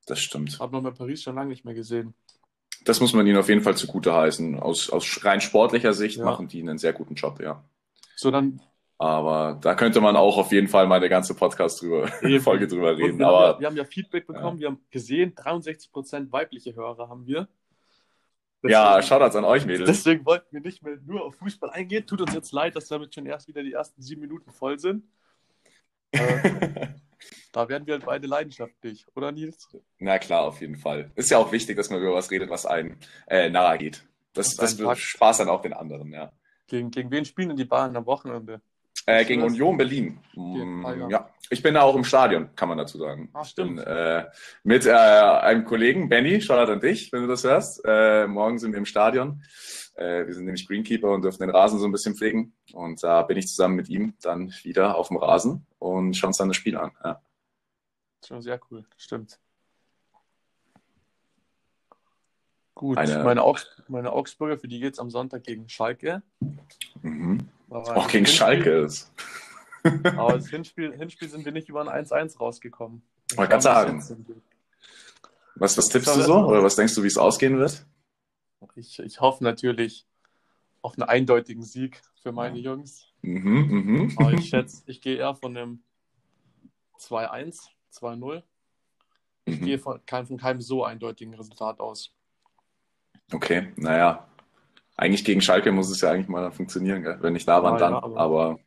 das 0.07 0.21
stimmt. 0.21 0.59
Habe 0.61 0.75
noch 0.77 0.83
bei 0.83 0.93
Paris 0.93 1.23
schon 1.23 1.35
lange 1.35 1.51
nicht 1.51 1.65
mehr 1.65 1.75
gesehen. 1.75 2.15
Das 2.85 3.01
muss 3.01 3.13
man 3.13 3.27
ihnen 3.27 3.37
auf 3.37 3.49
jeden 3.49 3.63
Fall 3.63 3.77
zugute 3.77 4.15
heißen. 4.15 4.59
Aus, 4.59 4.89
aus 4.91 5.25
rein 5.25 5.41
sportlicher 5.41 5.93
Sicht 5.93 6.19
ja. 6.19 6.25
machen 6.25 6.47
die 6.47 6.61
einen 6.61 6.79
sehr 6.79 6.93
guten 6.93 7.17
Job, 7.17 7.41
ja. 7.41 7.65
So, 8.15 8.31
dann. 8.31 8.63
Aber 8.99 9.59
da 9.61 9.75
könnte 9.75 10.01
man 10.01 10.17
auch 10.17 10.39
auf 10.39 10.53
jeden 10.53 10.69
Fall 10.69 10.87
mal 10.87 10.97
eine 10.97 11.09
ganze 11.09 11.35
Podcast 11.35 11.83
drüber, 11.83 12.09
Folge 12.41 12.67
drüber 12.67 12.97
reden. 12.97 13.19
Wir, 13.19 13.27
Aber, 13.27 13.39
haben 13.39 13.55
ja, 13.55 13.61
wir 13.61 13.67
haben 13.67 13.77
ja 13.77 13.85
Feedback 13.85 14.27
bekommen, 14.27 14.57
ja. 14.57 14.61
wir 14.61 14.69
haben 14.69 14.81
gesehen, 14.91 15.35
63% 15.35 16.33
weibliche 16.33 16.75
Hörer 16.75 17.09
haben 17.09 17.27
wir. 17.27 17.49
Deswegen, 18.63 18.73
ja, 18.73 19.03
Shoutouts 19.03 19.37
an 19.37 19.45
euch, 19.45 19.67
Mädels. 19.67 19.87
Deswegen 19.87 20.25
wollten 20.25 20.47
wir 20.51 20.61
nicht 20.61 20.83
mehr 20.83 20.97
nur 21.05 21.25
auf 21.25 21.37
Fußball 21.37 21.71
eingehen. 21.71 22.07
Tut 22.07 22.23
uns 22.23 22.33
jetzt 22.33 22.53
leid, 22.53 22.75
dass 22.75 22.89
damit 22.89 23.15
schon 23.15 23.27
erst 23.27 23.49
wieder 23.49 23.63
die 23.63 23.73
ersten 23.73 24.01
sieben 24.01 24.23
Minuten 24.23 24.51
voll 24.51 24.79
sind. 24.79 25.05
Äh, 26.13 26.87
Da 27.57 27.71
werden 27.71 27.87
wir 27.87 27.95
halt 27.95 28.05
beide 28.05 28.27
leidenschaftlich, 28.27 29.07
oder 29.15 29.33
Nils? 29.33 29.67
Na 29.99 30.19
klar, 30.19 30.43
auf 30.43 30.61
jeden 30.61 30.77
Fall. 30.77 31.11
Ist 31.15 31.31
ja 31.31 31.39
auch 31.39 31.53
wichtig, 31.53 31.75
dass 31.75 31.89
man 31.89 32.03
über 32.03 32.13
was 32.13 32.31
redet, 32.31 32.51
was 32.51 32.67
einem 32.67 32.99
äh, 33.27 33.49
nahe 33.49 33.79
geht. 33.79 34.07
Das, 34.35 34.57
das, 34.57 34.77
das 34.77 34.99
Spaß 34.99 35.39
dann 35.39 35.49
auch 35.49 35.63
den 35.63 35.73
anderen, 35.73 36.13
ja. 36.13 36.33
Gegen, 36.67 36.91
gegen 36.91 37.11
wen 37.11 37.25
spielen 37.25 37.49
denn 37.49 37.57
die 37.57 37.65
Bayern 37.65 37.97
am 37.97 38.05
Wochenende? 38.05 38.61
Äh, 39.05 39.25
gegen 39.25 39.43
Union 39.43 39.77
Berlin. 39.77 40.19
Mm, 40.35 41.11
ja, 41.11 41.31
ich 41.51 41.63
bin 41.63 41.75
da 41.75 41.83
auch 41.83 41.95
im 41.95 42.05
Stadion, 42.05 42.49
kann 42.57 42.69
man 42.69 42.79
dazu 42.79 42.99
sagen. 42.99 43.29
Ach, 43.35 43.45
stimmt. 43.45 43.77
Bin, 43.77 43.87
äh, 43.87 44.25
mit 44.65 44.87
äh, 44.87 44.91
einem 44.91 45.65
Kollegen, 45.65 46.09
Benny, 46.09 46.41
Shoutout 46.41 46.73
an 46.73 46.81
dich, 46.81 47.13
wenn 47.13 47.23
du 47.23 47.29
das 47.29 47.45
hörst. 47.45 47.83
Äh, 47.85 48.27
morgen 48.27 48.59
sind 48.59 48.73
wir 48.73 48.79
im 48.79 48.87
Stadion. 48.87 49.43
Äh, 49.95 50.27
wir 50.27 50.35
sind 50.35 50.45
nämlich 50.45 50.67
Greenkeeper 50.67 51.11
und 51.11 51.23
dürfen 51.23 51.43
den 51.43 51.51
Rasen 51.51 51.79
so 51.79 51.87
ein 51.87 51.93
bisschen 51.93 52.17
pflegen. 52.17 52.55
Und 52.73 53.03
da 53.03 53.23
bin 53.23 53.37
ich 53.37 53.49
zusammen 53.49 53.77
mit 53.77 53.89
ihm 53.89 54.15
dann 54.23 54.53
wieder 54.63 54.97
auf 54.97 55.09
dem 55.09 55.19
Rasen 55.19 55.67
und 55.79 56.17
schauen 56.17 56.29
uns 56.29 56.39
dann 56.39 56.49
das 56.49 56.57
Spiel 56.57 56.77
an. 56.77 56.91
Ja. 57.05 57.23
Schon 58.27 58.43
sehr 58.43 58.59
cool, 58.71 58.85
stimmt. 58.97 59.39
Gut, 62.77 62.99
Eine... 62.99 63.25
meine, 63.25 63.43
Augs 63.43 63.67
meine 63.89 64.13
Augsburger, 64.13 64.59
für 64.59 64.69
die 64.69 64.81
geht 64.81 64.93
es 64.93 64.99
am 64.99 65.09
Sonntag 65.09 65.45
gegen 65.45 65.67
Schalke. 65.67 66.23
Mhm. 67.01 67.49
Auch 67.71 68.07
gegen 68.07 68.27
Schalke 68.27 68.83
ist. 68.83 69.11
Aber 69.83 70.33
das 70.35 70.49
Hinspiel, 70.49 70.95
Hinspiel 70.95 71.31
sind 71.31 71.47
wir 71.47 71.53
nicht 71.53 71.71
über 71.71 71.81
ein 71.81 72.05
1-1 72.05 72.39
rausgekommen. 72.39 73.01
Man 73.35 73.49
kann 73.49 73.63
sagen. 73.63 74.05
Was, 75.55 75.79
was 75.79 75.87
tippst 75.87 76.15
du 76.17 76.21
so? 76.21 76.35
Oder 76.35 76.63
was 76.63 76.77
denkst 76.77 76.95
du, 76.95 77.03
wie 77.03 77.07
es 77.07 77.17
ausgehen 77.17 77.57
wird? 77.57 77.87
Ich, 78.75 78.99
ich 78.99 79.23
hoffe 79.23 79.43
natürlich 79.43 80.07
auf 80.83 80.99
einen 80.99 81.09
eindeutigen 81.09 81.63
Sieg 81.63 82.03
für 82.23 82.33
meine 82.33 82.59
Jungs. 82.59 83.07
Mhm, 83.23 84.09
mh. 84.09 84.13
Aber 84.19 84.35
ich 84.35 84.51
schätze, 84.51 84.83
ich 84.85 85.01
gehe 85.01 85.17
eher 85.17 85.35
von 85.35 85.57
einem 85.57 85.83
2-1 87.01 87.69
2-0. 87.95 88.43
Ich 89.47 89.61
mhm. 89.61 89.65
gehe 89.65 89.79
von 89.79 90.03
von 90.07 90.37
keinem 90.37 90.61
so 90.61 90.85
eindeutigen 90.85 91.33
Resultat 91.33 91.81
aus. 91.81 92.13
Okay, 93.33 93.69
naja. 93.77 94.27
Eigentlich 94.97 95.25
gegen 95.25 95.41
Schalke 95.41 95.73
muss 95.73 95.91
es 95.91 96.01
ja 96.01 96.11
eigentlich 96.11 96.29
mal 96.29 96.51
funktionieren, 96.53 97.03
gell? 97.03 97.19
wenn 97.21 97.35
nicht 97.35 97.47
da 97.47 97.63
waren, 97.63 97.75
ja, 97.75 97.79
dann. 97.81 97.93
Ja, 97.93 98.03
aber... 98.03 98.19
aber... 98.19 98.59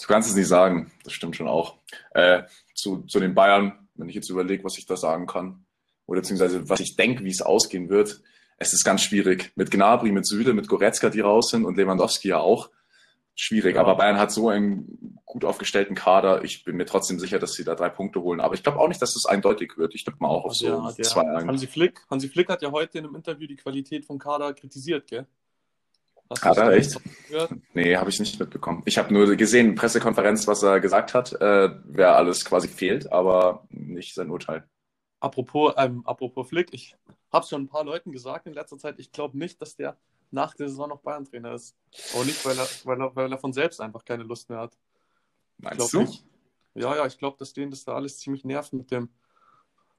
du 0.00 0.06
kannst 0.06 0.30
es 0.30 0.36
nicht 0.36 0.46
sagen, 0.46 0.92
das 1.04 1.12
stimmt 1.12 1.36
schon 1.36 1.48
auch. 1.48 1.76
Äh, 2.12 2.42
zu, 2.74 3.02
zu 3.02 3.18
den 3.18 3.34
Bayern, 3.34 3.88
wenn 3.94 4.08
ich 4.08 4.14
jetzt 4.14 4.30
überlege, 4.30 4.64
was 4.64 4.78
ich 4.78 4.86
da 4.86 4.96
sagen 4.96 5.26
kann, 5.26 5.64
oder 6.06 6.20
beziehungsweise 6.20 6.68
was 6.68 6.80
ich 6.80 6.96
denke, 6.96 7.24
wie 7.24 7.30
es 7.30 7.42
ausgehen 7.42 7.88
wird, 7.88 8.20
es 8.58 8.72
ist 8.72 8.84
ganz 8.84 9.02
schwierig. 9.02 9.52
Mit 9.56 9.70
Gnabry, 9.70 10.12
mit 10.12 10.26
Süle, 10.26 10.54
mit 10.54 10.68
Goretzka, 10.68 11.10
die 11.10 11.20
raus 11.20 11.50
sind 11.50 11.64
und 11.64 11.76
Lewandowski 11.76 12.28
ja 12.28 12.38
auch 12.38 12.70
schwierig. 13.40 13.76
Ja. 13.76 13.82
Aber 13.82 13.96
Bayern 13.96 14.18
hat 14.18 14.32
so 14.32 14.48
einen 14.48 15.20
gut 15.24 15.44
aufgestellten 15.44 15.94
Kader. 15.94 16.44
Ich 16.44 16.64
bin 16.64 16.76
mir 16.76 16.86
trotzdem 16.86 17.18
sicher, 17.18 17.38
dass 17.38 17.52
sie 17.52 17.64
da 17.64 17.74
drei 17.74 17.88
Punkte 17.88 18.22
holen. 18.22 18.40
Aber 18.40 18.54
ich 18.54 18.62
glaube 18.62 18.78
auch 18.78 18.88
nicht, 18.88 19.00
dass 19.00 19.10
es 19.10 19.22
das 19.22 19.26
eindeutig 19.26 19.76
wird. 19.76 19.94
Ich 19.94 20.04
tippe 20.04 20.18
mal 20.20 20.28
auch 20.28 20.44
auf 20.44 20.54
so 20.54 20.66
ja, 20.66 20.90
zwei 21.02 21.24
ja. 21.24 21.46
Hansi 21.46 21.66
Flick, 21.66 22.00
Hansi 22.10 22.28
Flick 22.28 22.48
hat 22.48 22.62
ja 22.62 22.72
heute 22.72 22.98
in 22.98 23.04
einem 23.04 23.14
Interview 23.14 23.46
die 23.46 23.56
Qualität 23.56 24.04
vom 24.04 24.18
Kader 24.18 24.52
kritisiert, 24.54 25.06
gell? 25.06 25.26
Hast 26.30 26.44
hat 26.44 26.58
er 26.58 26.72
echt? 26.72 27.00
Nee, 27.72 27.96
habe 27.96 28.10
ich 28.10 28.20
nicht 28.20 28.38
mitbekommen. 28.38 28.82
Ich 28.84 28.98
habe 28.98 29.14
nur 29.14 29.34
gesehen, 29.36 29.74
Pressekonferenz, 29.76 30.46
was 30.46 30.62
er 30.62 30.78
gesagt 30.78 31.14
hat, 31.14 31.32
äh, 31.40 31.70
wer 31.84 32.16
alles 32.16 32.44
quasi 32.44 32.68
fehlt, 32.68 33.10
aber 33.10 33.66
nicht 33.70 34.14
sein 34.14 34.30
Urteil. 34.30 34.64
Apropos, 35.20 35.72
ähm, 35.78 36.02
apropos 36.04 36.48
Flick, 36.48 36.68
ich 36.72 36.96
habe 37.32 37.46
schon 37.46 37.62
ein 37.62 37.68
paar 37.68 37.84
Leuten 37.84 38.12
gesagt 38.12 38.46
in 38.46 38.52
letzter 38.52 38.76
Zeit, 38.76 38.98
ich 38.98 39.10
glaube 39.10 39.38
nicht, 39.38 39.62
dass 39.62 39.74
der 39.74 39.96
nach 40.30 40.54
der 40.54 40.68
Saison 40.68 40.88
noch 40.88 41.00
Bayern-Trainer 41.00 41.54
ist. 41.54 41.76
Aber 42.14 42.24
nicht, 42.24 42.44
weil 42.44 42.58
er, 42.58 42.66
weil, 42.84 43.00
er, 43.00 43.16
weil 43.16 43.32
er 43.32 43.38
von 43.38 43.52
selbst 43.52 43.80
einfach 43.80 44.04
keine 44.04 44.22
Lust 44.22 44.48
mehr 44.48 44.58
hat. 44.58 44.76
Meinst 45.58 45.92
du? 45.92 46.00
Nicht. 46.00 46.24
Ja, 46.74 46.94
ja, 46.94 47.06
ich 47.06 47.18
glaube, 47.18 47.36
dass 47.38 47.52
denen 47.52 47.70
das 47.70 47.84
da 47.84 47.94
alles 47.94 48.18
ziemlich 48.18 48.44
nervt 48.44 48.72
mit 48.72 48.90
dem 48.90 49.08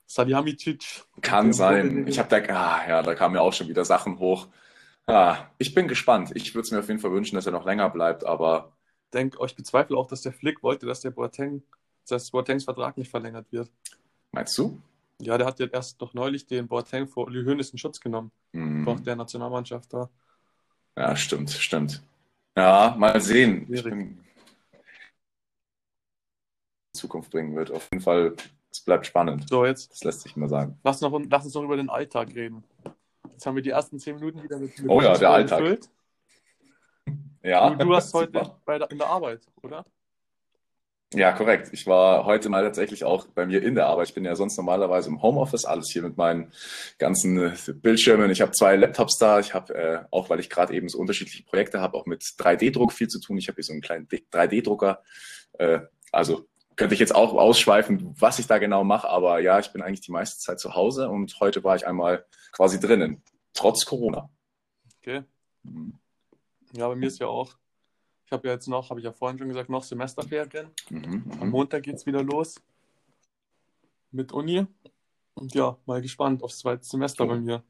Salihamidzic. 0.06 1.04
Kann 1.22 1.54
sein. 1.54 2.08
Ich 2.08 2.20
habe 2.20 2.30
da, 2.30 2.54
ah, 2.54 2.88
ja, 2.88 3.04
da 3.04 3.16
kamen 3.16 3.36
ja 3.36 3.42
auch 3.42 3.54
schon 3.54 3.68
wieder 3.68 3.86
Sachen 3.86 4.20
hoch. 4.20 4.48
Ah, 5.06 5.48
ich 5.58 5.74
bin 5.74 5.88
gespannt. 5.88 6.32
Ich 6.36 6.54
würde 6.54 6.66
es 6.66 6.72
mir 6.72 6.80
auf 6.80 6.88
jeden 6.88 7.00
Fall 7.00 7.12
wünschen, 7.12 7.36
dass 7.36 7.46
er 7.46 7.52
noch 7.52 7.66
länger 7.66 7.90
bleibt, 7.90 8.26
aber. 8.26 8.74
Ich 9.06 9.12
denke, 9.12 9.44
ich 9.46 9.56
bezweifle 9.56 9.98
auch, 9.98 10.08
dass 10.08 10.22
der 10.22 10.34
Flick 10.34 10.62
wollte, 10.64 10.86
dass 10.86 11.02
der 11.02 11.12
Boateng, 11.12 11.64
dass 12.08 12.30
Boatengs 12.30 12.64
Vertrag 12.64 12.98
nicht 12.98 13.10
verlängert 13.10 13.52
wird. 13.52 13.72
Meinst 14.32 14.58
du? 14.58 14.80
Ja, 15.22 15.38
der 15.38 15.48
hat 15.48 15.60
ja 15.60 15.68
erst 15.68 16.00
noch 16.00 16.14
neulich 16.14 16.46
den 16.46 16.68
Boateng 16.68 17.08
vor 17.08 17.28
Uli 17.28 17.44
Hoeneß 17.44 17.72
in 17.72 17.78
Schutz 17.78 18.00
genommen. 18.00 18.32
Mhm. 18.54 18.86
Vor 18.86 18.96
der 18.96 19.16
Nationalmannschaft 19.16 19.94
da. 19.94 20.10
Ja, 20.98 21.16
stimmt, 21.16 21.52
stimmt. 21.52 22.02
Ja, 22.56 22.96
mal 22.98 23.20
sehen. 23.22 23.68
Bin... 23.68 24.20
Zukunft 26.94 27.32
bringen 27.32 27.56
wird. 27.56 27.72
Auf 27.72 27.88
jeden 27.92 28.02
Fall, 28.02 28.36
es 28.72 28.82
bleibt 28.82 29.06
spannend. 29.06 29.48
So, 29.50 29.66
jetzt. 29.66 29.92
Das 29.92 30.04
lässt 30.04 30.22
sich 30.22 30.36
mal 30.36 30.50
sagen. 30.50 30.80
Lass, 30.84 31.02
noch, 31.02 31.18
lass 31.30 31.46
uns 31.46 31.54
noch 31.54 31.64
über 31.64 31.78
den 31.78 31.90
Alltag 31.90 32.34
reden. 32.36 32.64
Jetzt 33.32 33.46
haben 33.46 33.56
wir 33.56 33.64
die 33.64 33.70
ersten 33.70 34.00
zehn 34.00 34.16
Minuten 34.16 34.44
wieder 34.44 34.58
mit, 34.58 34.78
mit 34.78 34.90
Oh 34.90 35.02
ja, 35.02 35.18
der 35.18 35.30
Alltag. 35.30 35.60
Gefüllt. 35.60 35.90
Ja. 37.44 37.70
Du, 37.70 37.86
du 37.86 37.96
hast 37.96 38.14
heute 38.14 38.56
bei 38.66 38.78
der, 38.78 38.92
in 38.92 38.98
der 38.98 39.08
Arbeit, 39.08 39.46
oder? 39.62 39.86
Ja, 41.14 41.32
korrekt. 41.32 41.70
Ich 41.72 41.88
war 41.88 42.26
heute 42.26 42.50
mal 42.50 42.64
tatsächlich 42.64 43.04
auch 43.04 43.26
bei 43.28 43.48
mir 43.48 43.64
in 43.64 43.74
der 43.74 43.88
Arbeit. 43.88 44.10
Ich 44.10 44.14
bin 44.14 44.26
ja 44.26 44.36
sonst 44.36 44.58
normalerweise 44.58 45.10
im 45.10 45.24
Homeoffice, 45.24 45.66
alles 45.66 45.90
hier 45.90 46.04
mit 46.04 46.18
meinen 46.18 46.52
ganzen 47.00 47.38
äh, 47.40 47.56
Bildschirmen. 47.74 48.30
Ich 48.30 48.42
habe 48.42 48.52
zwei 48.52 48.76
Laptops 48.76 49.18
da. 49.18 49.40
Ich 49.40 49.56
habe, 49.56 49.74
äh, 49.74 50.00
auch 50.12 50.30
weil 50.30 50.40
ich 50.40 50.52
gerade 50.52 50.74
eben 50.76 50.88
so 50.88 51.00
unterschiedliche 51.00 51.44
Projekte 51.44 51.82
habe, 51.82 51.98
auch 51.98 52.06
mit 52.06 52.22
3D-Druck 52.22 52.94
viel 52.94 53.08
zu 53.08 53.20
tun. 53.20 53.40
Ich 53.40 53.48
habe 53.48 53.56
hier 53.56 53.64
so 53.64 53.74
einen 53.74 53.82
kleinen 53.82 54.08
3D-Drucker. 54.08 55.02
Äh, 55.54 55.80
also 56.12 56.46
könnte 56.76 56.94
ich 56.94 57.00
jetzt 57.00 57.16
auch 57.16 57.34
ausschweifen, 57.34 58.16
was 58.20 58.38
ich 58.38 58.46
da 58.46 58.60
genau 58.60 58.84
mache. 58.84 59.10
Aber 59.10 59.40
ja, 59.40 59.58
ich 59.58 59.74
bin 59.74 59.82
eigentlich 59.82 60.02
die 60.02 60.12
meiste 60.12 60.38
Zeit 60.40 60.60
zu 60.60 60.76
Hause 60.76 61.10
und 61.10 61.40
heute 61.40 61.64
war 61.64 61.76
ich 61.76 61.88
einmal 61.88 62.24
quasi 62.52 62.80
drinnen, 62.80 63.24
trotz 63.56 63.84
Corona. 63.84 64.30
Okay. 65.02 65.24
Mhm. 65.64 65.96
Ja, 66.74 66.88
bei 66.88 66.96
mir 66.96 67.08
ist 67.08 67.20
ja 67.20 67.26
auch 67.26 67.58
ich 68.30 68.32
habe 68.32 68.48
ja 68.48 68.54
jetzt 68.54 68.68
noch, 68.68 68.92
habe 68.92 69.00
ich 69.00 69.06
ja 69.06 69.12
vorhin 69.12 69.40
schon 69.40 69.48
gesagt, 69.48 69.72
noch 69.72 69.82
Semesterferien. 69.82 70.68
Mhm, 70.92 71.32
Am 71.40 71.48
mhm. 71.48 71.50
Montag 71.50 71.82
geht 71.82 71.96
es 71.96 72.06
wieder 72.06 72.22
los 72.22 72.62
mit 74.12 74.32
Uni. 74.32 74.68
Und 75.34 75.56
ja, 75.56 75.76
mal 75.88 76.00
gespannt 76.00 76.44
aufs 76.44 76.60
zweite 76.60 76.84
Semester 76.84 77.26
bei 77.26 77.40
mir. 77.40 77.64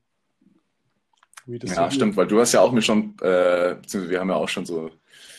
ja, 1.46 1.86
so 1.90 1.96
stimmt, 1.96 2.18
weil 2.18 2.28
du 2.28 2.42
hast 2.42 2.52
ja 2.52 2.60
auch 2.60 2.74
mir 2.74 2.82
schon, 2.82 3.16
äh, 3.22 3.76
beziehungsweise 3.76 4.10
wir 4.10 4.20
haben 4.20 4.28
ja 4.28 4.36
auch 4.36 4.50
schon 4.50 4.66
so 4.66 4.92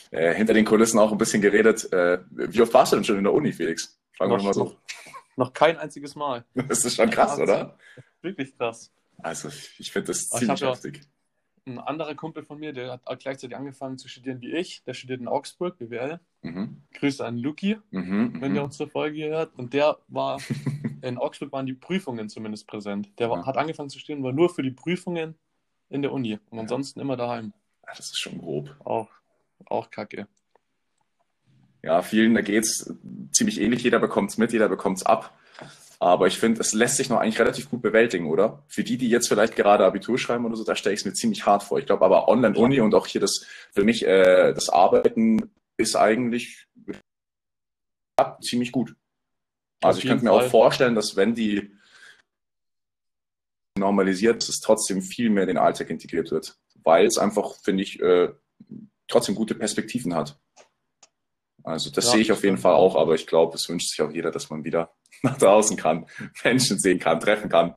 äh, 0.09 0.33
hinter 0.33 0.55
den 0.55 0.65
Kulissen 0.65 0.97
auch 0.97 1.11
ein 1.11 1.19
bisschen 1.19 1.43
geredet. 1.43 1.93
Äh, 1.93 2.17
wie 2.31 2.63
oft 2.63 2.73
warst 2.73 2.91
du 2.91 2.95
denn 2.95 3.05
schon 3.05 3.19
in 3.19 3.23
der 3.23 3.33
Uni, 3.33 3.53
Felix? 3.53 3.99
Fragen 4.13 4.31
wir 4.31 4.41
mal 4.41 4.55
so. 4.55 4.75
Noch 5.35 5.53
kein 5.53 5.77
einziges 5.77 6.15
Mal. 6.15 6.45
Das 6.67 6.83
ist 6.83 6.95
schon 6.95 7.11
krass, 7.11 7.37
oder? 7.37 7.77
Wirklich 8.23 8.57
krass. 8.57 8.91
Also, 9.19 9.49
ich 9.77 9.91
finde 9.91 10.07
das 10.07 10.29
ziemlich 10.29 10.61
heftig 10.63 11.01
ein 11.65 11.79
anderer 11.79 12.15
Kumpel 12.15 12.43
von 12.43 12.59
mir, 12.59 12.73
der 12.73 12.99
hat 13.05 13.19
gleichzeitig 13.19 13.55
angefangen 13.55 13.97
zu 13.97 14.07
studieren 14.07 14.41
wie 14.41 14.51
ich. 14.53 14.83
Der 14.83 14.93
studiert 14.93 15.21
in 15.21 15.27
Augsburg, 15.27 15.77
BWL. 15.77 16.19
Mhm. 16.41 16.81
Grüße 16.93 17.23
an 17.23 17.37
Luki, 17.37 17.77
mhm, 17.91 18.41
wenn 18.41 18.53
der 18.53 18.63
mhm. 18.63 18.69
unsere 18.69 18.89
Folge 18.89 19.25
hört. 19.25 19.57
Und 19.57 19.73
der 19.73 19.97
war, 20.07 20.39
in 21.01 21.17
Augsburg 21.17 21.51
waren 21.51 21.65
die 21.67 21.73
Prüfungen 21.73 22.29
zumindest 22.29 22.67
präsent. 22.67 23.09
Der 23.19 23.29
war, 23.29 23.45
hat 23.45 23.57
angefangen 23.57 23.89
zu 23.89 23.99
studieren, 23.99 24.23
war 24.23 24.33
nur 24.33 24.49
für 24.49 24.63
die 24.63 24.71
Prüfungen 24.71 25.35
in 25.89 26.01
der 26.01 26.11
Uni 26.11 26.39
und 26.49 26.59
ansonsten 26.59 26.99
immer 26.99 27.17
daheim. 27.17 27.53
Das 27.85 27.99
ist 27.99 28.19
schon 28.19 28.39
grob. 28.39 28.75
Auch, 28.83 29.09
auch 29.65 29.91
kacke. 29.91 30.27
Ja, 31.83 32.01
vielen, 32.01 32.33
da 32.33 32.41
geht 32.41 32.63
es 32.63 32.95
ziemlich 33.31 33.59
ähnlich. 33.59 33.83
Jeder 33.83 33.99
bekommt 33.99 34.29
es 34.29 34.37
mit, 34.37 34.53
jeder 34.53 34.69
bekommt 34.69 34.97
es 34.97 35.05
ab. 35.05 35.35
Aber 36.01 36.25
ich 36.25 36.39
finde, 36.39 36.61
es 36.61 36.73
lässt 36.73 36.97
sich 36.97 37.09
noch 37.09 37.19
eigentlich 37.19 37.39
relativ 37.39 37.69
gut 37.69 37.83
bewältigen, 37.83 38.27
oder? 38.27 38.63
Für 38.67 38.83
die, 38.83 38.97
die 38.97 39.07
jetzt 39.07 39.27
vielleicht 39.27 39.55
gerade 39.55 39.85
Abitur 39.85 40.17
schreiben 40.17 40.45
oder 40.45 40.55
so, 40.55 40.63
da 40.63 40.75
stelle 40.75 40.95
ich 40.95 41.01
es 41.01 41.05
mir 41.05 41.13
ziemlich 41.13 41.45
hart 41.45 41.61
vor. 41.61 41.77
Ich 41.77 41.85
glaube 41.85 42.03
aber 42.03 42.27
Online-Uni 42.27 42.81
und 42.81 42.95
auch 42.95 43.05
hier 43.05 43.21
das, 43.21 43.45
für 43.71 43.83
mich, 43.83 44.03
äh, 44.07 44.51
das 44.51 44.69
Arbeiten 44.69 45.51
ist 45.77 45.95
eigentlich 45.95 46.67
ja, 48.19 48.35
ziemlich 48.41 48.71
gut. 48.71 48.95
Also 49.83 49.99
ich 49.99 50.07
könnte 50.07 50.25
mir 50.25 50.31
Fall. 50.31 50.47
auch 50.47 50.49
vorstellen, 50.49 50.95
dass 50.95 51.15
wenn 51.17 51.35
die 51.35 51.71
normalisiert, 53.77 54.41
dass 54.41 54.49
es 54.49 54.59
trotzdem 54.59 55.03
viel 55.03 55.29
mehr 55.29 55.43
in 55.43 55.49
den 55.49 55.57
Alltag 55.59 55.91
integriert 55.91 56.31
wird. 56.31 56.57
Weil 56.83 57.05
es 57.05 57.19
einfach, 57.19 57.53
finde 57.63 57.83
ich, 57.83 57.99
äh, 57.99 58.33
trotzdem 59.07 59.35
gute 59.35 59.53
Perspektiven 59.53 60.15
hat. 60.15 60.39
Also 61.61 61.91
das 61.91 62.05
ja, 62.05 62.11
sehe 62.13 62.21
ich 62.21 62.31
auf 62.31 62.43
jeden 62.43 62.57
Fall 62.57 62.73
auch, 62.73 62.95
aber 62.95 63.13
ich 63.13 63.27
glaube, 63.27 63.55
es 63.55 63.69
wünscht 63.69 63.91
sich 63.91 64.01
auch 64.01 64.11
jeder, 64.11 64.31
dass 64.31 64.49
man 64.49 64.63
wieder 64.63 64.91
nach 65.23 65.37
draußen 65.37 65.77
kann, 65.77 66.05
Menschen 66.43 66.79
sehen 66.79 66.99
kann, 66.99 67.19
treffen 67.19 67.49
kann, 67.49 67.75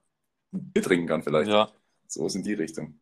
Bier 0.50 0.82
trinken 0.82 1.06
kann 1.06 1.22
vielleicht. 1.22 1.50
Ja. 1.50 1.70
So 2.06 2.26
ist 2.26 2.36
in 2.36 2.42
die 2.42 2.54
Richtung. 2.54 3.00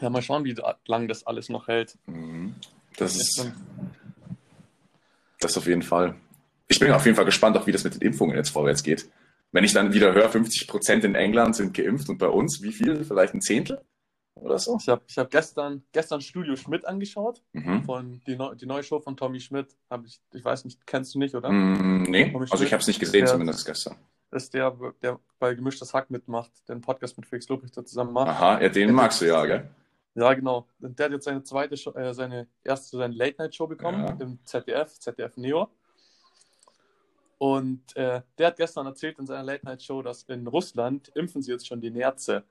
Ja, 0.00 0.10
mal 0.10 0.22
schauen, 0.22 0.44
wie 0.44 0.56
lange 0.86 1.06
das 1.06 1.26
alles 1.26 1.48
noch 1.48 1.68
hält. 1.68 1.96
Mhm. 2.06 2.54
Das, 2.96 3.16
ist, 3.16 3.52
das 5.38 5.56
auf 5.56 5.66
jeden 5.66 5.82
Fall. 5.82 6.16
Ich 6.68 6.80
bin 6.80 6.90
auf 6.90 7.04
jeden 7.04 7.16
Fall 7.16 7.24
gespannt, 7.24 7.56
auch 7.56 7.66
wie 7.66 7.72
das 7.72 7.84
mit 7.84 7.94
den 7.94 8.02
Impfungen 8.02 8.36
jetzt 8.36 8.50
vorwärts 8.50 8.82
geht. 8.82 9.08
Wenn 9.52 9.64
ich 9.64 9.72
dann 9.72 9.92
wieder 9.92 10.12
höre, 10.12 10.28
50 10.28 10.66
Prozent 10.66 11.04
in 11.04 11.14
England 11.14 11.54
sind 11.56 11.74
geimpft 11.74 12.08
und 12.08 12.18
bei 12.18 12.28
uns, 12.28 12.62
wie 12.62 12.72
viel? 12.72 13.04
Vielleicht 13.04 13.34
ein 13.34 13.42
Zehntel? 13.42 13.82
Oder 14.34 14.58
so. 14.58 14.78
Ich 14.80 14.88
habe 14.88 15.02
ich 15.06 15.18
hab 15.18 15.30
gestern, 15.30 15.82
gestern 15.92 16.20
Studio 16.20 16.56
Schmidt 16.56 16.86
angeschaut. 16.86 17.42
Mhm. 17.52 17.84
Von 17.84 18.20
die, 18.26 18.36
Neu 18.36 18.54
die 18.54 18.66
neue 18.66 18.82
Show 18.82 19.00
von 19.00 19.16
Tommy 19.16 19.40
Schmidt. 19.40 19.76
Hab 19.90 20.04
ich, 20.04 20.20
ich 20.32 20.44
weiß 20.44 20.64
nicht, 20.64 20.86
kennst 20.86 21.14
du 21.14 21.18
nicht, 21.18 21.34
oder? 21.34 21.50
Mm, 21.50 22.04
nee, 22.04 22.34
also 22.50 22.64
ich 22.64 22.72
habe 22.72 22.80
es 22.80 22.86
nicht 22.86 23.00
gesehen, 23.00 23.24
der, 23.24 23.32
zumindest 23.32 23.66
gestern. 23.66 23.96
Ist 24.30 24.54
der, 24.54 24.76
der 25.02 25.18
bei 25.38 25.54
Gemischtes 25.54 25.92
Hack 25.92 26.10
mitmacht, 26.10 26.50
den 26.68 26.80
Podcast 26.80 27.16
mit 27.18 27.26
Felix 27.26 27.48
Lobrecht 27.48 27.74
zusammen 27.74 28.12
macht. 28.12 28.28
Aha, 28.28 28.62
ja, 28.62 28.68
den 28.68 28.88
der 28.88 28.96
magst 28.96 29.20
du 29.20 29.26
ja, 29.26 29.44
gell? 29.44 29.68
Ja, 30.14 30.32
genau. 30.34 30.66
Und 30.80 30.98
der 30.98 31.06
hat 31.06 31.12
jetzt 31.12 31.24
seine 31.24 31.42
zweite, 31.42 31.76
Show, 31.76 31.92
äh, 31.92 32.12
seine 32.12 32.46
erste, 32.64 32.96
seine 32.96 33.14
Late-Night-Show 33.14 33.66
bekommen 33.66 34.06
ja. 34.06 34.16
im 34.20 34.38
ZDF, 34.44 34.98
ZDF 34.98 35.36
Neo. 35.36 35.68
Und 37.38 37.96
äh, 37.96 38.20
der 38.38 38.46
hat 38.48 38.56
gestern 38.56 38.86
erzählt 38.86 39.18
in 39.18 39.26
seiner 39.26 39.42
Late-Night-Show, 39.42 40.02
dass 40.02 40.22
in 40.24 40.46
Russland 40.46 41.10
impfen 41.14 41.42
sie 41.42 41.50
jetzt 41.50 41.66
schon 41.66 41.80
die 41.80 41.90
Nerze. 41.90 42.44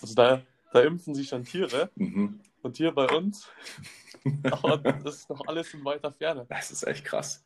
Also 0.00 0.14
da, 0.14 0.42
da 0.72 0.80
impfen 0.80 1.14
sie 1.14 1.24
schon 1.24 1.44
Tiere. 1.44 1.90
Mhm. 1.96 2.40
Und 2.62 2.76
hier 2.76 2.92
bei 2.92 3.06
uns, 3.08 3.48
das 5.04 5.16
ist 5.16 5.30
noch 5.30 5.46
alles 5.46 5.72
in 5.74 5.84
weiter 5.84 6.12
Ferne. 6.12 6.46
Das 6.48 6.70
ist 6.70 6.86
echt 6.86 7.04
krass. 7.04 7.44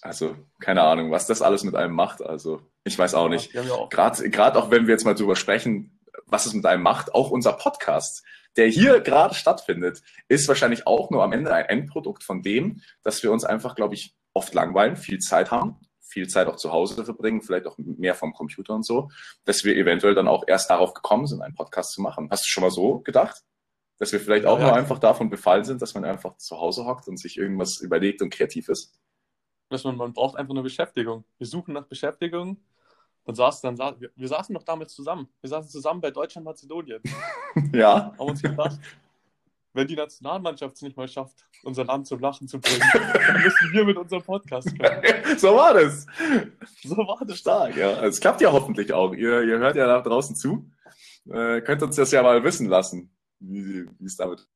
Also, 0.00 0.36
keine 0.60 0.82
Ahnung, 0.82 1.10
was 1.10 1.26
das 1.26 1.42
alles 1.42 1.64
mit 1.64 1.74
einem 1.74 1.94
macht. 1.94 2.22
Also, 2.22 2.62
ich 2.84 2.98
weiß 2.98 3.14
auch 3.14 3.28
nicht. 3.28 3.52
Ja, 3.52 3.62
Gerade 3.90 4.58
auch 4.58 4.70
wenn 4.70 4.86
wir 4.86 4.92
jetzt 4.92 5.04
mal 5.04 5.14
drüber 5.14 5.36
sprechen, 5.36 5.98
was 6.26 6.46
es 6.46 6.54
mit 6.54 6.66
einem 6.66 6.82
macht, 6.82 7.14
auch 7.14 7.30
unser 7.30 7.52
Podcast, 7.52 8.24
der 8.56 8.68
hier 8.68 9.00
gerade 9.00 9.34
stattfindet, 9.34 10.02
ist 10.28 10.48
wahrscheinlich 10.48 10.86
auch 10.86 11.10
nur 11.10 11.22
am 11.22 11.32
Ende 11.32 11.52
ein 11.52 11.66
Endprodukt 11.66 12.22
von 12.22 12.42
dem, 12.42 12.80
dass 13.02 13.22
wir 13.22 13.32
uns 13.32 13.44
einfach, 13.44 13.74
glaube 13.74 13.94
ich, 13.94 14.16
oft 14.34 14.54
langweilen, 14.54 14.96
viel 14.96 15.18
Zeit 15.18 15.50
haben 15.50 15.80
viel 16.08 16.28
Zeit 16.28 16.48
auch 16.48 16.56
zu 16.56 16.72
Hause 16.72 17.04
verbringen, 17.04 17.42
vielleicht 17.42 17.66
auch 17.66 17.76
mehr 17.78 18.14
vom 18.14 18.32
Computer 18.32 18.74
und 18.74 18.84
so, 18.84 19.10
dass 19.44 19.64
wir 19.64 19.76
eventuell 19.76 20.14
dann 20.14 20.28
auch 20.28 20.44
erst 20.46 20.70
darauf 20.70 20.94
gekommen 20.94 21.26
sind, 21.26 21.42
einen 21.42 21.54
Podcast 21.54 21.92
zu 21.92 22.00
machen. 22.00 22.28
Hast 22.30 22.44
du 22.44 22.48
schon 22.48 22.62
mal 22.62 22.70
so 22.70 23.00
gedacht? 23.00 23.42
Dass 23.98 24.12
wir 24.12 24.20
vielleicht 24.20 24.46
auch 24.46 24.58
ja, 24.58 24.66
nur 24.66 24.74
einfach 24.74 24.98
davon 24.98 25.28
befallen 25.28 25.64
sind, 25.64 25.82
dass 25.82 25.94
man 25.94 26.04
einfach 26.04 26.36
zu 26.36 26.58
Hause 26.58 26.84
hockt 26.84 27.08
und 27.08 27.18
sich 27.18 27.36
irgendwas 27.36 27.80
überlegt 27.80 28.22
und 28.22 28.30
kreativ 28.30 28.68
ist? 28.68 28.98
Dass 29.70 29.84
man, 29.84 29.96
man 29.96 30.12
braucht 30.12 30.36
einfach 30.36 30.54
eine 30.54 30.62
Beschäftigung. 30.62 31.24
Wir 31.36 31.46
suchen 31.46 31.74
nach 31.74 31.86
Beschäftigung 31.86 32.58
und 33.24 33.34
saßen 33.34 33.76
dann, 33.76 34.00
wir, 34.00 34.10
wir 34.14 34.28
saßen 34.28 34.54
noch 34.54 34.62
damals 34.62 34.94
zusammen. 34.94 35.28
Wir 35.40 35.50
saßen 35.50 35.68
zusammen 35.68 36.00
bei 36.00 36.10
Deutschland-Mazedonien. 36.10 37.02
ja. 37.74 38.14
Haben 38.18 38.30
uns 38.30 38.40
gedacht, 38.40 38.78
wenn 39.72 39.86
die 39.86 39.96
Nationalmannschaft 39.96 40.76
es 40.76 40.82
nicht 40.82 40.96
mal 40.96 41.08
schafft, 41.08 41.46
unser 41.62 41.84
Land 41.84 42.06
zum 42.06 42.20
Lachen 42.20 42.48
zu 42.48 42.60
bringen, 42.60 42.82
dann 42.92 43.42
müssen 43.42 43.72
wir 43.72 43.84
mit 43.84 43.96
unserem 43.96 44.22
Podcast 44.22 44.68
kommen. 44.78 45.02
so 45.38 45.54
war 45.54 45.74
das. 45.74 46.06
So 46.82 46.96
war 46.96 47.24
das. 47.26 47.38
Stark, 47.38 47.76
ja. 47.76 48.04
Es 48.04 48.20
klappt 48.20 48.40
ja 48.40 48.52
hoffentlich 48.52 48.92
auch. 48.92 49.12
Ihr, 49.14 49.42
ihr 49.42 49.58
hört 49.58 49.76
ja 49.76 49.86
da 49.86 50.00
draußen 50.00 50.36
zu. 50.36 50.70
Äh, 51.30 51.60
könnt 51.60 51.82
uns 51.82 51.96
das 51.96 52.10
ja 52.10 52.22
mal 52.22 52.42
wissen 52.42 52.68
lassen, 52.68 53.14
wie 53.40 53.86
es 54.04 54.16
damit 54.16 54.46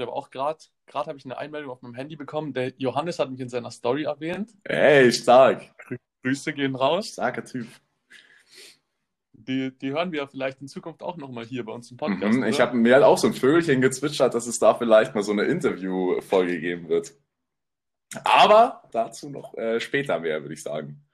ich 0.00 0.06
habe 0.06 0.12
auch 0.12 0.30
gerade, 0.30 0.58
gerade 0.86 1.08
habe 1.08 1.18
ich 1.18 1.26
eine 1.26 1.36
Einmeldung 1.36 1.70
auf 1.70 1.82
meinem 1.82 1.94
Handy 1.94 2.16
bekommen. 2.16 2.54
Der 2.54 2.72
Johannes 2.78 3.18
hat 3.18 3.30
mich 3.30 3.40
in 3.40 3.50
seiner 3.50 3.70
Story 3.70 4.04
erwähnt. 4.04 4.52
Ey, 4.64 5.12
stark. 5.12 5.74
Grüße 6.22 6.54
gehen 6.54 6.74
raus. 6.74 7.08
Starker 7.08 7.44
Typ 7.44 7.66
die, 9.50 9.76
die 9.76 9.90
hören 9.90 10.12
wir 10.12 10.28
vielleicht 10.28 10.60
in 10.60 10.68
Zukunft 10.68 11.02
auch 11.02 11.16
nochmal 11.16 11.44
hier 11.44 11.64
bei 11.64 11.72
uns 11.72 11.90
im 11.90 11.96
Podcast. 11.96 12.38
Mhm, 12.38 12.44
ich 12.44 12.60
habe 12.60 12.76
mir 12.76 12.94
halt 12.94 13.04
auch 13.04 13.18
so 13.18 13.26
ein 13.26 13.34
Vögelchen 13.34 13.80
gezwitschert, 13.80 14.34
dass 14.34 14.46
es 14.46 14.58
da 14.58 14.74
vielleicht 14.74 15.14
mal 15.14 15.22
so 15.22 15.32
eine 15.32 15.44
Interview-Folge 15.44 16.60
geben 16.60 16.88
wird. 16.88 17.12
Aber 18.24 18.82
dazu 18.92 19.28
noch 19.28 19.54
äh, 19.56 19.80
später 19.80 20.20
mehr, 20.20 20.42
würde 20.42 20.54
ich 20.54 20.62
sagen. 20.62 21.04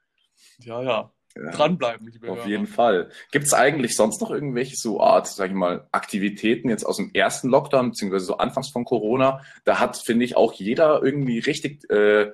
Ja, 0.58 0.82
ja. 0.82 1.12
Ja, 1.34 1.50
Dranbleiben, 1.50 2.08
liebe 2.08 2.30
Auf 2.30 2.38
Hörer. 2.38 2.48
jeden 2.48 2.66
Fall. 2.66 3.10
Gibt 3.30 3.44
es 3.44 3.52
eigentlich 3.52 3.94
sonst 3.94 4.22
noch 4.22 4.30
irgendwelche 4.30 4.76
so 4.76 5.02
Art, 5.02 5.26
sag 5.26 5.50
ich 5.50 5.54
mal, 5.54 5.86
Aktivitäten 5.92 6.70
jetzt 6.70 6.84
aus 6.84 6.96
dem 6.96 7.10
ersten 7.12 7.48
Lockdown, 7.50 7.90
beziehungsweise 7.90 8.24
so 8.24 8.38
anfangs 8.38 8.70
von 8.70 8.86
Corona? 8.86 9.42
Da 9.64 9.78
hat, 9.78 9.98
finde 9.98 10.24
ich, 10.24 10.34
auch 10.34 10.54
jeder 10.54 11.02
irgendwie 11.02 11.38
richtig 11.38 11.90
äh, 11.90 12.32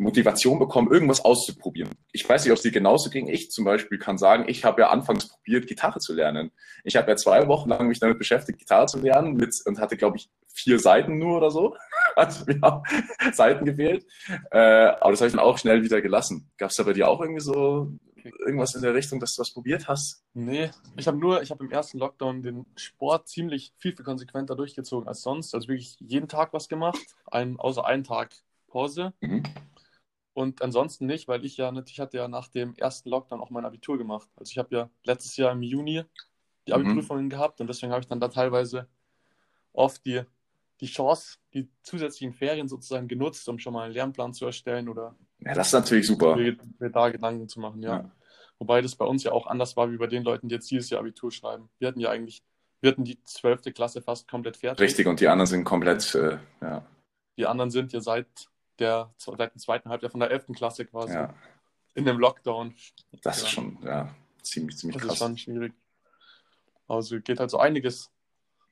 Motivation 0.00 0.58
bekommen, 0.58 0.90
irgendwas 0.90 1.24
auszuprobieren. 1.24 1.90
Ich 2.12 2.26
weiß 2.26 2.44
nicht, 2.44 2.52
ob 2.52 2.56
es 2.56 2.62
dir 2.62 2.72
genauso 2.72 3.10
ging. 3.10 3.28
Ich 3.28 3.50
zum 3.50 3.64
Beispiel 3.64 3.98
kann 3.98 4.16
sagen, 4.18 4.44
ich 4.48 4.64
habe 4.64 4.80
ja 4.80 4.88
anfangs 4.88 5.28
probiert, 5.28 5.66
Gitarre 5.66 6.00
zu 6.00 6.14
lernen. 6.14 6.52
Ich 6.84 6.96
habe 6.96 7.10
ja 7.10 7.16
zwei 7.16 7.46
Wochen 7.48 7.68
lang 7.68 7.86
mich 7.86 8.00
damit 8.00 8.18
beschäftigt, 8.18 8.58
Gitarre 8.58 8.86
zu 8.86 8.98
lernen 8.98 9.34
mit, 9.34 9.54
und 9.66 9.78
hatte, 9.78 9.96
glaube 9.96 10.16
ich, 10.16 10.30
vier 10.52 10.78
Seiten 10.78 11.18
nur 11.18 11.36
oder 11.36 11.50
so. 11.50 11.76
Also 12.16 12.44
ja, 12.50 12.82
Seiten 13.32 13.64
gewählt. 13.64 14.04
Äh, 14.50 14.58
aber 14.58 15.12
das 15.12 15.20
habe 15.20 15.28
ich 15.28 15.32
dann 15.32 15.44
auch 15.44 15.58
schnell 15.58 15.84
wieder 15.84 16.00
gelassen. 16.02 16.50
Gab 16.58 16.70
es 16.70 16.76
da 16.76 16.82
bei 16.82 16.92
dir 16.92 17.08
auch 17.08 17.20
irgendwie 17.20 17.40
so 17.40 17.92
irgendwas 18.44 18.74
in 18.74 18.82
der 18.82 18.94
Richtung, 18.94 19.20
dass 19.20 19.34
du 19.34 19.42
was 19.42 19.52
probiert 19.52 19.86
hast? 19.86 20.24
Nee, 20.34 20.70
ich 20.96 21.06
habe 21.06 21.18
nur, 21.18 21.40
ich 21.40 21.50
habe 21.50 21.64
im 21.64 21.70
ersten 21.70 21.98
Lockdown 21.98 22.42
den 22.42 22.66
Sport 22.74 23.28
ziemlich 23.28 23.72
viel, 23.78 23.94
viel 23.94 24.04
konsequenter 24.04 24.56
durchgezogen 24.56 25.08
als 25.08 25.22
sonst. 25.22 25.54
Also 25.54 25.68
wirklich 25.68 25.96
jeden 26.00 26.28
Tag 26.28 26.52
was 26.52 26.68
gemacht, 26.68 27.14
ein, 27.26 27.58
außer 27.58 27.86
einen 27.86 28.04
Tag 28.04 28.34
Pause. 28.68 29.12
Mhm. 29.20 29.44
Und 30.40 30.62
ansonsten 30.62 31.04
nicht, 31.04 31.28
weil 31.28 31.44
ich 31.44 31.58
ja 31.58 31.70
ich 31.86 32.00
hatte 32.00 32.16
ja 32.16 32.26
nach 32.26 32.48
dem 32.48 32.74
ersten 32.76 33.10
Lockdown 33.10 33.40
auch 33.40 33.50
mein 33.50 33.66
Abitur 33.66 33.98
gemacht. 33.98 34.28
Also 34.36 34.50
ich 34.50 34.58
habe 34.58 34.74
ja 34.74 34.90
letztes 35.04 35.36
Jahr 35.36 35.52
im 35.52 35.62
Juni 35.62 36.02
die 36.66 36.72
Abiturprüfungen 36.72 37.26
mhm. 37.26 37.30
gehabt 37.30 37.60
und 37.60 37.66
deswegen 37.66 37.92
habe 37.92 38.00
ich 38.00 38.08
dann 38.08 38.20
da 38.20 38.28
teilweise 38.28 38.88
oft 39.72 40.04
die 40.06 40.22
die 40.80 40.86
Chance, 40.86 41.36
die 41.52 41.68
zusätzlichen 41.82 42.32
Ferien 42.32 42.66
sozusagen 42.66 43.06
genutzt, 43.06 43.46
um 43.50 43.58
schon 43.58 43.74
mal 43.74 43.84
einen 43.84 43.92
Lernplan 43.92 44.32
zu 44.32 44.46
erstellen 44.46 44.88
oder 44.88 45.14
ja, 45.40 45.52
das 45.52 45.68
ist 45.68 45.72
natürlich 45.74 46.06
super. 46.06 46.36
Mir, 46.36 46.56
mir 46.78 46.90
da 46.90 47.10
Gedanken 47.10 47.48
zu 47.48 47.60
machen, 47.60 47.82
ja. 47.82 47.96
ja. 47.98 48.10
Wobei 48.58 48.80
das 48.80 48.96
bei 48.96 49.04
uns 49.04 49.22
ja 49.22 49.32
auch 49.32 49.46
anders 49.46 49.76
war 49.76 49.90
wie 49.90 49.98
bei 49.98 50.06
den 50.06 50.22
Leuten, 50.22 50.48
die 50.48 50.54
jetzt 50.54 50.70
dieses 50.70 50.90
Jahr 50.90 51.00
Abitur 51.00 51.30
schreiben. 51.30 51.68
Wir 51.78 51.88
hatten 51.88 52.00
ja 52.00 52.10
eigentlich, 52.10 52.42
wir 52.80 52.90
hatten 52.90 53.04
die 53.04 53.22
zwölfte 53.24 53.72
Klasse 53.72 54.00
fast 54.00 54.26
komplett 54.26 54.56
fertig. 54.56 54.80
Richtig, 54.80 55.06
und 55.06 55.20
die 55.20 55.28
anderen 55.28 55.46
sind 55.46 55.64
komplett, 55.64 56.14
äh, 56.14 56.38
ja. 56.62 56.86
Die 57.36 57.46
anderen 57.46 57.70
sind 57.70 57.92
ja 57.92 58.00
seit 58.00 58.49
der 58.80 59.12
seit 59.16 59.54
dem 59.54 59.58
zweiten 59.58 59.88
Halbjahr 59.90 60.10
von 60.10 60.20
der 60.20 60.30
elften 60.30 60.54
Klasse 60.54 60.84
quasi 60.86 61.14
ja. 61.14 61.34
in 61.94 62.04
dem 62.04 62.18
Lockdown. 62.18 62.74
Das 63.22 63.40
ja. 63.40 63.46
ist 63.46 63.52
schon, 63.52 63.78
ja, 63.84 64.14
ziemlich, 64.42 64.78
ziemlich 64.78 64.96
das 64.96 65.06
krass. 65.06 65.18
Das 65.18 65.30
ist 65.30 65.40
schon 65.40 65.54
schwierig. 65.54 65.72
Also 66.88 67.20
geht 67.20 67.38
halt 67.38 67.50
so 67.50 67.58
einiges 67.58 68.10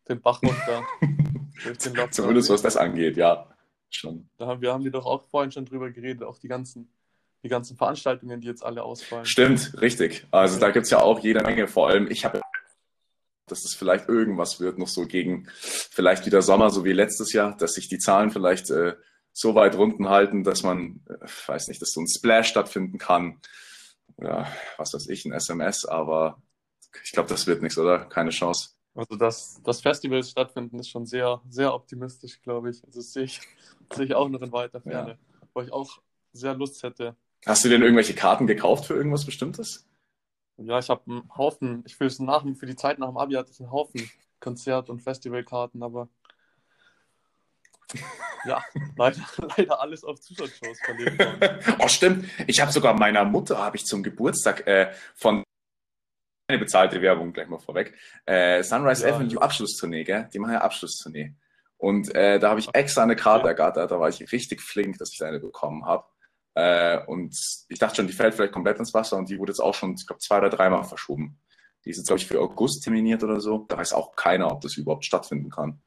den 0.09 0.21
Bach 0.21 0.43
runter. 0.43 0.85
Zumindest 2.11 2.51
was 2.51 2.63
das 2.63 2.77
angeht, 2.77 3.17
ja. 3.17 3.47
Schon. 3.91 4.29
Da 4.37 4.47
haben, 4.47 4.61
wir 4.61 4.73
haben 4.73 4.85
wir 4.85 4.91
doch 4.91 5.07
auch 5.07 5.29
vorhin 5.29 5.51
schon 5.51 5.65
drüber 5.65 5.91
geredet, 5.91 6.23
auch 6.23 6.39
die 6.39 6.49
ganzen, 6.49 6.91
die 7.43 7.49
ganzen 7.49 7.77
Veranstaltungen, 7.77 8.41
die 8.41 8.47
jetzt 8.47 8.63
alle 8.63 8.83
ausfallen. 8.83 9.25
Stimmt, 9.25 9.81
richtig. 9.81 10.27
Also 10.31 10.55
ja. 10.55 10.61
da 10.61 10.71
gibt 10.71 10.85
es 10.85 10.91
ja 10.91 11.01
auch 11.01 11.21
jede 11.21 11.43
Menge. 11.43 11.69
Vor 11.69 11.89
allem, 11.89 12.11
ich 12.11 12.25
habe, 12.25 12.41
dass 13.47 13.65
es 13.65 13.75
vielleicht 13.75 14.09
irgendwas 14.09 14.61
wird, 14.61 14.79
noch 14.79 14.89
so 14.89 15.07
gegen 15.07 15.49
vielleicht 15.51 16.27
wieder 16.27 16.43
Sommer, 16.43 16.71
so 16.71 16.85
wie 16.85 16.93
letztes 16.93 17.33
Jahr, 17.33 17.57
dass 17.57 17.75
sich 17.75 17.89
die 17.89 17.99
Zahlen 17.99 18.31
vielleicht 18.31 18.71
äh, 18.71 18.95
so 19.39 19.55
weit 19.55 19.77
runden 19.77 20.09
halten, 20.09 20.43
dass 20.43 20.65
man, 20.65 21.01
äh, 21.09 21.27
weiß 21.47 21.69
nicht, 21.69 21.81
dass 21.81 21.93
so 21.93 22.01
ein 22.01 22.09
Splash 22.09 22.49
stattfinden 22.49 22.99
kann. 22.99 23.41
Oder 24.17 24.49
was 24.79 24.95
weiß 24.95 25.09
ich, 25.09 25.25
ein 25.25 25.33
SMS, 25.33 25.85
aber 25.85 26.43
ich 27.05 27.13
glaube, 27.13 27.29
das 27.29 27.47
wird 27.47 27.63
nichts, 27.63 27.79
oder? 27.79 28.01
Keine 28.07 28.31
Chance. 28.31 28.71
Also, 28.97 29.15
dass, 29.15 29.63
dass 29.63 29.81
Festivals 29.81 30.31
stattfinden, 30.31 30.81
ist 30.81 30.89
schon 30.89 31.07
sehr, 31.07 31.41
sehr 31.49 31.73
optimistisch, 31.73 32.43
glaube 32.43 32.71
ich. 32.71 32.83
Also, 32.85 32.99
das 32.99 33.13
sehe 33.13 33.25
ich, 33.25 33.41
sehe 33.95 34.07
ich 34.07 34.15
auch 34.15 34.29
noch 34.29 34.43
in 34.43 34.51
weiter 34.51 34.81
Ferne, 34.81 35.11
ja. 35.11 35.49
wo 35.55 35.61
ich 35.61 35.73
auch 35.73 36.01
sehr 36.33 36.55
Lust 36.55 36.83
hätte. 36.83 37.15
Hast 37.47 37.65
du 37.65 37.69
denn 37.69 37.83
irgendwelche 37.83 38.15
Karten 38.15 38.49
gekauft 38.49 38.87
für 38.87 38.95
irgendwas 38.95 39.25
Bestimmtes? 39.25 39.87
Ja, 40.57 40.81
ich 40.81 40.91
habe 40.91 41.03
einen 41.09 41.37
Haufen, 41.37 41.85
ich 41.87 42.01
will 42.01 42.09
es 42.09 42.19
nach, 42.19 42.45
für 42.57 42.67
die 42.67 42.75
Zeit 42.75 42.99
nach 42.99 43.07
dem 43.07 43.17
Abi 43.17 43.35
hatte 43.35 43.53
ich 43.53 43.61
einen 43.61 43.71
Haufen 43.71 44.11
Konzert- 44.41 44.91
und 44.91 45.01
Festivalkarten, 45.01 45.85
aber 45.85 46.09
ja, 48.45 48.63
leider, 48.97 49.21
leider 49.57 49.81
alles 49.81 50.05
auf 50.05 50.21
Zusatzshows 50.21 50.79
verlegt 50.85 51.19
worden. 51.19 51.59
oh, 51.79 51.89
stimmt. 51.89 52.27
Ich 52.47 52.61
habe 52.61 52.73
sogar 52.73 52.95
meiner 52.95 53.25
Mutter, 53.25 53.59
habe 53.59 53.77
ich 53.77 53.85
zum 53.85 54.03
Geburtstag 54.03 54.67
äh, 54.67 54.93
von 55.15 55.43
keine 56.49 56.61
bezahlte 56.61 57.03
Werbung, 57.03 57.33
gleich 57.35 57.49
mal 57.49 57.59
vorweg. 57.59 57.95
Äh, 58.25 58.63
Sunrise 58.63 59.07
ja, 59.07 59.15
Avenue 59.15 59.43
Abschlusstournee, 59.43 60.05
gell? 60.05 60.29
Die 60.33 60.39
machen 60.39 60.55
ja 60.55 60.63
Abschlusstournee. 60.63 61.35
Und 61.77 62.15
äh, 62.15 62.39
da 62.39 62.51
habe 62.51 62.61
ich 62.61 62.69
extra 62.75 63.03
eine 63.03 63.17
Karte 63.17 63.45
ja. 63.45 63.51
ergattert, 63.51 63.91
da 63.91 64.01
war 64.01 64.09
ich 64.09 64.33
richtig 64.33 64.63
flink, 64.63 64.99
dass 64.99 65.13
ich 65.13 65.23
eine 65.23 65.41
bekommen 65.41 65.85
habe. 65.85 66.07
Äh, 66.55 67.05
und 67.05 67.39
ich 67.69 67.79
dachte 67.79 67.97
schon, 67.97 68.07
die 68.07 68.13
fällt 68.13 68.35
vielleicht 68.35 68.53
komplett 68.53 68.79
ins 68.79 68.95
Wasser 68.95 69.17
und 69.17 69.29
die 69.29 69.39
wurde 69.39 69.53
jetzt 69.53 69.61
auch 69.61 69.75
schon, 69.75 69.95
ich 69.95 70.07
glaube, 70.07 70.21
zwei 70.21 70.39
oder 70.39 70.51
dreimal 70.51 70.85
verschoben. 70.85 71.39
Die 71.85 71.91
ist 71.91 71.99
jetzt, 71.99 72.09
glaube 72.09 72.21
ich, 72.21 72.27
für 72.27 72.41
August 72.41 72.83
terminiert 72.83 73.23
oder 73.23 73.41
so. 73.41 73.67
Da 73.69 73.77
weiß 73.77 73.93
auch 73.93 74.17
keiner, 74.17 74.51
ob 74.51 74.61
das 74.63 74.77
überhaupt 74.77 75.05
stattfinden 75.05 75.51
kann. 75.51 75.81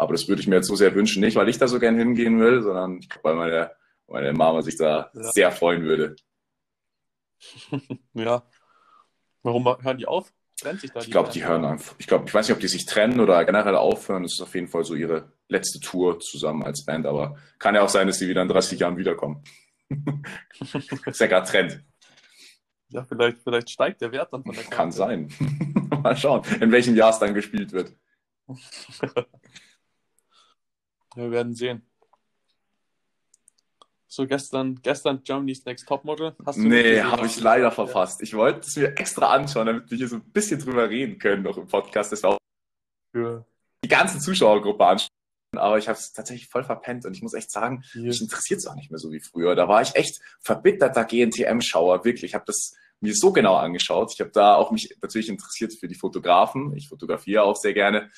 Aber 0.00 0.14
das 0.14 0.28
würde 0.28 0.40
ich 0.40 0.48
mir 0.48 0.56
jetzt 0.56 0.68
so 0.68 0.76
sehr 0.76 0.94
wünschen, 0.94 1.20
nicht 1.20 1.36
weil 1.36 1.50
ich 1.50 1.58
da 1.58 1.68
so 1.68 1.78
gern 1.78 1.98
hingehen 1.98 2.40
will, 2.40 2.62
sondern 2.62 3.00
weil 3.22 3.34
meine, 3.34 3.72
meine 4.06 4.32
Mama 4.32 4.62
sich 4.62 4.76
da 4.76 5.10
ja. 5.12 5.22
sehr 5.32 5.52
freuen 5.52 5.82
würde. 5.82 6.16
ja, 8.14 8.42
Warum 9.42 9.66
hören 9.82 9.98
die 9.98 10.06
auf? 10.06 10.32
Trennt 10.58 10.80
sich 10.80 10.90
da 10.90 11.00
Ich 11.00 11.10
glaube, 11.10 11.30
die 11.30 11.44
hören 11.44 11.64
einfach. 11.64 11.94
Ich 11.98 12.06
glaube, 12.06 12.24
ich 12.26 12.34
weiß 12.34 12.48
nicht, 12.48 12.54
ob 12.54 12.60
die 12.60 12.68
sich 12.68 12.86
trennen 12.86 13.20
oder 13.20 13.44
generell 13.44 13.76
aufhören. 13.76 14.22
Das 14.22 14.32
ist 14.32 14.40
auf 14.40 14.54
jeden 14.54 14.68
Fall 14.68 14.84
so 14.84 14.94
ihre 14.94 15.32
letzte 15.48 15.80
Tour 15.80 16.20
zusammen 16.20 16.62
als 16.62 16.84
Band, 16.84 17.06
aber 17.06 17.36
kann 17.58 17.74
ja 17.74 17.82
auch 17.82 17.88
sein, 17.88 18.06
dass 18.06 18.18
sie 18.18 18.28
wieder 18.28 18.42
in 18.42 18.48
30 18.48 18.80
Jahren 18.80 18.96
wiederkommen. 18.96 19.42
ist 21.06 21.20
ja 21.20 21.26
gerade 21.26 21.46
Trend. 21.46 21.84
Ja, 22.88 23.04
vielleicht, 23.04 23.42
vielleicht 23.42 23.70
steigt 23.70 24.00
der 24.00 24.12
Wert 24.12 24.32
dann 24.32 24.44
von 24.44 24.54
der 24.54 24.64
Karte. 24.64 24.76
Kann 24.76 24.92
sein. 24.92 25.28
Mal 26.02 26.16
schauen, 26.16 26.42
in 26.60 26.72
welchem 26.72 26.96
Jahr 26.96 27.10
es 27.10 27.18
dann 27.18 27.34
gespielt 27.34 27.72
wird. 27.72 27.94
Ja, 31.16 31.22
wir 31.22 31.30
werden 31.30 31.54
sehen. 31.54 31.82
So 34.12 34.26
gestern, 34.26 34.80
gestern 34.82 35.22
Germany's 35.22 35.64
Next 35.64 35.86
Topmodel. 35.86 36.34
Hast 36.44 36.58
du 36.58 36.62
nee, 36.62 37.00
habe 37.00 37.26
ich 37.26 37.40
leider 37.40 37.70
verfasst. 37.70 38.20
Ich 38.22 38.34
wollte 38.34 38.60
es 38.60 38.76
mir 38.76 38.96
extra 38.98 39.32
anschauen, 39.32 39.66
damit 39.66 39.88
wir 39.88 39.98
hier 39.98 40.08
so 40.08 40.16
ein 40.16 40.32
bisschen 40.32 40.58
drüber 40.58 40.90
reden 40.90 41.18
können 41.20 41.44
noch 41.44 41.56
im 41.56 41.68
Podcast. 41.68 42.10
Das 42.10 42.24
war 42.24 42.30
auch 42.30 42.38
für 43.12 43.46
die 43.84 43.88
ganze 43.88 44.18
Zuschauergruppe 44.18 44.84
anschauen. 44.84 45.10
Aber 45.56 45.78
ich 45.78 45.88
habe 45.88 45.98
es 45.98 46.12
tatsächlich 46.12 46.48
voll 46.48 46.64
verpennt 46.64 47.04
und 47.06 47.14
ich 47.14 47.22
muss 47.22 47.34
echt 47.34 47.50
sagen, 47.50 47.84
yeah. 47.94 48.06
mich 48.06 48.20
interessiert 48.20 48.60
es 48.60 48.66
auch 48.66 48.74
nicht 48.74 48.90
mehr 48.90 48.98
so 48.98 49.10
wie 49.10 49.20
früher. 49.20 49.54
Da 49.54 49.68
war 49.68 49.82
ich 49.82 49.94
echt 49.96 50.20
verbitterter 50.40 51.04
GNTM-Schauer, 51.04 52.04
wirklich. 52.04 52.30
Ich 52.30 52.34
habe 52.34 52.44
das 52.46 52.76
mir 53.00 53.14
so 53.14 53.32
genau 53.32 53.56
angeschaut. 53.56 54.12
Ich 54.12 54.20
habe 54.20 54.30
da 54.30 54.54
auch 54.54 54.70
mich 54.70 54.96
natürlich 55.02 55.28
interessiert 55.28 55.72
für 55.72 55.88
die 55.88 55.94
Fotografen. 55.94 56.76
Ich 56.76 56.88
fotografiere 56.88 57.42
auch 57.42 57.56
sehr 57.56 57.72
gerne. 57.72 58.10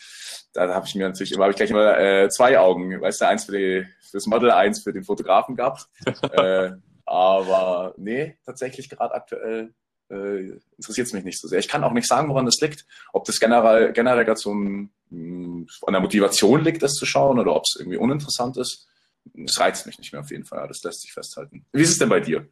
Da 0.52 0.74
habe 0.74 0.86
ich 0.86 0.94
mir 0.94 1.08
natürlich 1.08 1.32
immer, 1.32 1.44
habe 1.44 1.52
ich 1.52 1.56
gleich 1.56 1.70
immer 1.70 1.98
äh, 1.98 2.28
zwei 2.28 2.58
Augen, 2.58 3.00
weißt 3.00 3.20
du, 3.20 3.28
eins 3.28 3.44
für 3.44 3.52
die 3.52 3.86
fürs 4.10 4.26
Model, 4.26 4.50
eins 4.50 4.82
für 4.82 4.92
den 4.92 5.04
Fotografen 5.04 5.56
gehabt. 5.56 5.88
äh, 6.32 6.72
aber 7.04 7.94
nee, 7.96 8.36
tatsächlich 8.44 8.88
gerade 8.88 9.14
aktuell 9.14 9.74
äh, 10.10 10.58
interessiert 10.76 11.06
es 11.06 11.12
mich 11.12 11.24
nicht 11.24 11.40
so 11.40 11.48
sehr. 11.48 11.58
Ich 11.58 11.68
kann 11.68 11.84
auch 11.84 11.92
nicht 11.92 12.06
sagen, 12.06 12.28
woran 12.28 12.46
das 12.46 12.60
liegt. 12.60 12.84
Ob 13.12 13.24
das 13.24 13.40
generell, 13.40 13.92
generell 13.92 14.24
gerade 14.24 14.38
so 14.38 14.54
ein, 14.54 14.92
hm, 15.10 15.66
an 15.86 15.92
der 15.92 16.02
Motivation 16.02 16.62
liegt, 16.62 16.82
das 16.82 16.94
zu 16.94 17.06
schauen, 17.06 17.38
oder 17.38 17.56
ob 17.56 17.64
es 17.64 17.76
irgendwie 17.78 17.98
uninteressant 17.98 18.56
ist. 18.56 18.86
Das 19.34 19.58
reizt 19.58 19.86
mich 19.86 19.98
nicht 19.98 20.12
mehr 20.12 20.20
auf 20.20 20.30
jeden 20.30 20.44
Fall. 20.44 20.66
Das 20.68 20.82
lässt 20.82 21.02
sich 21.02 21.12
festhalten. 21.12 21.64
Wie 21.72 21.82
ist 21.82 21.90
es 21.90 21.98
denn 21.98 22.08
bei 22.08 22.20
dir? 22.20 22.48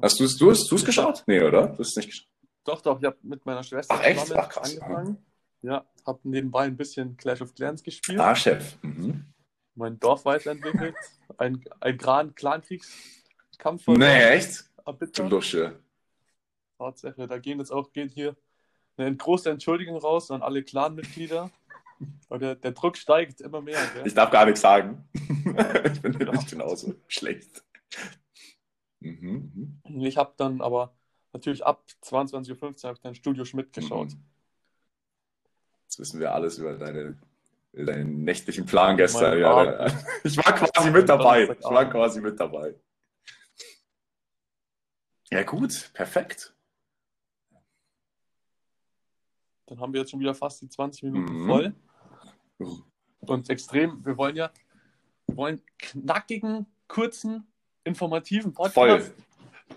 Hast 0.00 0.20
du 0.20 0.24
es 0.24 0.36
du 0.36 0.50
hast, 0.50 0.70
du's 0.70 0.84
geschaut? 0.84 1.22
Nee, 1.26 1.42
oder? 1.42 1.68
Du 1.68 1.78
hast 1.78 1.96
nicht 1.96 2.08
geschaut. 2.08 2.28
Doch, 2.64 2.80
doch. 2.80 3.00
Ich 3.00 3.04
habe 3.04 3.16
mit 3.22 3.44
meiner 3.44 3.62
Schwester 3.62 3.94
Ach, 3.98 4.04
echt? 4.04 4.32
Ach, 4.34 4.48
krass. 4.48 4.78
angefangen. 4.78 5.18
Ja, 5.62 5.84
habe 6.06 6.20
nebenbei 6.22 6.64
ein 6.64 6.76
bisschen 6.76 7.16
Clash 7.16 7.42
of 7.42 7.54
Clans 7.54 7.82
gespielt. 7.82 8.18
Ah, 8.18 8.34
Chef. 8.34 8.76
Mhm 8.82 9.32
mein 9.74 9.98
Dorf 9.98 10.24
weiterentwickelt. 10.24 10.94
Ein, 11.38 11.64
ein 11.80 11.98
Clankriegskampf. 12.34 13.86
Nee, 13.86 14.22
echt? 14.30 14.70
Du 15.14 15.22
Lusche. 15.24 15.78
Tatsache, 16.78 17.26
da 17.26 17.38
gehen 17.38 17.58
jetzt 17.58 17.70
auch 17.70 17.92
geht 17.92 18.12
hier 18.12 18.36
eine 18.96 19.14
große 19.16 19.50
Entschuldigung 19.50 19.96
raus 19.96 20.30
an 20.30 20.42
alle 20.42 20.62
Clanmitglieder. 20.62 21.50
Der, 22.30 22.56
der 22.56 22.72
Druck 22.72 22.96
steigt 22.96 23.40
immer 23.40 23.60
mehr. 23.60 23.80
Gell? 23.94 24.06
Ich 24.06 24.14
darf 24.14 24.30
gar 24.30 24.44
nichts 24.44 24.60
sagen. 24.60 25.08
ich 25.14 26.02
bin 26.02 26.12
nicht 26.12 26.50
genauso 26.50 26.94
schlecht. 27.06 27.64
Mhm, 29.02 29.80
mhm. 29.84 30.00
Ich 30.04 30.16
habe 30.16 30.34
dann 30.36 30.60
aber 30.60 30.94
natürlich 31.32 31.64
ab 31.64 31.84
22.15 32.02 32.52
Uhr 32.52 32.88
habe 32.88 32.94
ich 32.94 33.00
dann 33.00 33.14
Studio 33.14 33.44
Schmidt 33.44 33.72
geschaut. 33.72 34.10
Mhm. 34.12 34.24
Jetzt 35.84 35.98
wissen 35.98 36.20
wir 36.20 36.32
alles 36.32 36.58
über 36.58 36.76
deine 36.76 37.18
deinen 37.72 38.24
nächtlichen 38.24 38.66
Plan 38.66 38.98
gestern. 38.98 39.38
Ja, 39.38 39.86
ich 40.24 40.36
war 40.36 40.54
quasi 40.54 40.90
mit 40.90 41.08
dabei. 41.08 41.44
Ich 41.44 41.64
war 41.64 41.88
quasi 41.88 42.20
mit 42.20 42.38
dabei. 42.38 42.74
Ja, 45.30 45.42
gut, 45.42 45.90
perfekt. 45.94 46.54
Dann 49.66 49.80
haben 49.80 49.94
wir 49.94 50.00
jetzt 50.00 50.10
schon 50.10 50.20
wieder 50.20 50.34
fast 50.34 50.60
die 50.60 50.68
20 50.68 51.04
Minuten 51.04 51.32
mhm. 51.32 51.46
voll. 51.46 51.74
Und 53.20 53.48
extrem, 53.48 54.04
wir 54.04 54.18
wollen 54.18 54.36
ja 54.36 54.52
wir 55.26 55.36
wollen 55.36 55.62
knackigen, 55.78 56.66
kurzen, 56.88 57.46
informativen 57.84 58.52
Podcast. 58.52 58.74